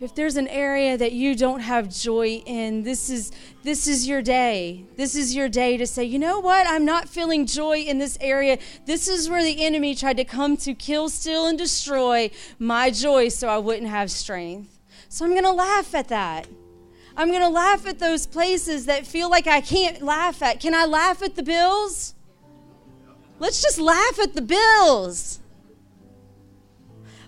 If 0.00 0.14
there's 0.14 0.36
an 0.36 0.48
area 0.48 0.96
that 0.96 1.12
you 1.12 1.36
don't 1.36 1.60
have 1.60 1.90
joy 1.90 2.42
in, 2.46 2.84
this 2.84 3.10
is 3.10 3.32
this 3.62 3.86
is 3.86 4.08
your 4.08 4.22
day. 4.22 4.86
This 4.96 5.14
is 5.14 5.34
your 5.34 5.50
day 5.50 5.76
to 5.76 5.86
say, 5.86 6.04
"You 6.04 6.18
know 6.18 6.40
what? 6.40 6.66
I'm 6.66 6.86
not 6.86 7.06
feeling 7.06 7.44
joy 7.44 7.80
in 7.80 7.98
this 7.98 8.16
area. 8.18 8.56
This 8.86 9.08
is 9.08 9.28
where 9.28 9.44
the 9.44 9.62
enemy 9.62 9.94
tried 9.94 10.16
to 10.16 10.24
come 10.24 10.56
to 10.58 10.72
kill, 10.72 11.10
steal 11.10 11.46
and 11.46 11.58
destroy 11.58 12.30
my 12.58 12.90
joy 12.90 13.28
so 13.28 13.48
I 13.48 13.58
wouldn't 13.58 13.88
have 13.88 14.10
strength." 14.10 14.78
So 15.10 15.26
I'm 15.26 15.32
going 15.32 15.44
to 15.44 15.52
laugh 15.52 15.94
at 15.94 16.08
that. 16.08 16.48
I'm 17.14 17.28
going 17.28 17.42
to 17.42 17.48
laugh 17.48 17.86
at 17.86 17.98
those 17.98 18.26
places 18.26 18.86
that 18.86 19.06
feel 19.06 19.28
like 19.28 19.46
I 19.46 19.60
can't 19.60 20.00
laugh 20.00 20.40
at. 20.40 20.60
Can 20.60 20.74
I 20.74 20.86
laugh 20.86 21.22
at 21.22 21.36
the 21.36 21.42
bills? 21.42 22.14
Let's 23.38 23.60
just 23.60 23.78
laugh 23.78 24.18
at 24.18 24.32
the 24.32 24.40
bills. 24.40 25.40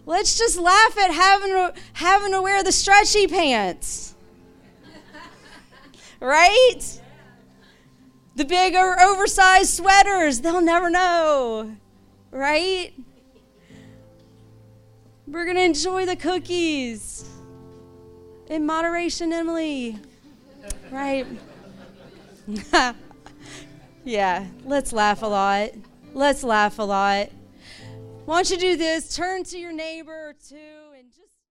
Let's 0.04 0.36
just 0.36 0.58
laugh 0.58 0.98
at 0.98 1.12
having 1.12 1.50
to, 1.50 1.74
having 1.92 2.32
to 2.32 2.42
wear 2.42 2.64
the 2.64 2.72
stretchy 2.72 3.26
pants. 3.26 4.14
Right? 6.20 6.80
The 8.36 8.44
big 8.44 8.74
or 8.74 9.00
oversized 9.00 9.74
sweaters, 9.74 10.40
they'll 10.40 10.60
never 10.60 10.90
know. 10.90 11.76
Right? 12.30 12.92
We're 15.26 15.44
going 15.44 15.56
to 15.56 15.62
enjoy 15.62 16.06
the 16.06 16.16
cookies 16.16 17.28
in 18.48 18.66
moderation, 18.66 19.32
Emily. 19.32 19.98
Right? 20.90 21.26
yeah, 24.04 24.46
let's 24.64 24.92
laugh 24.92 25.22
a 25.22 25.26
lot. 25.26 25.70
Let's 26.12 26.42
laugh 26.42 26.78
a 26.78 26.82
lot. 26.82 27.30
Why 28.24 28.36
don't 28.36 28.50
you 28.50 28.56
do 28.56 28.76
this? 28.76 29.16
Turn 29.16 29.42
to 29.44 29.58
your 29.58 29.72
neighbor 29.72 30.34
to 30.48 30.81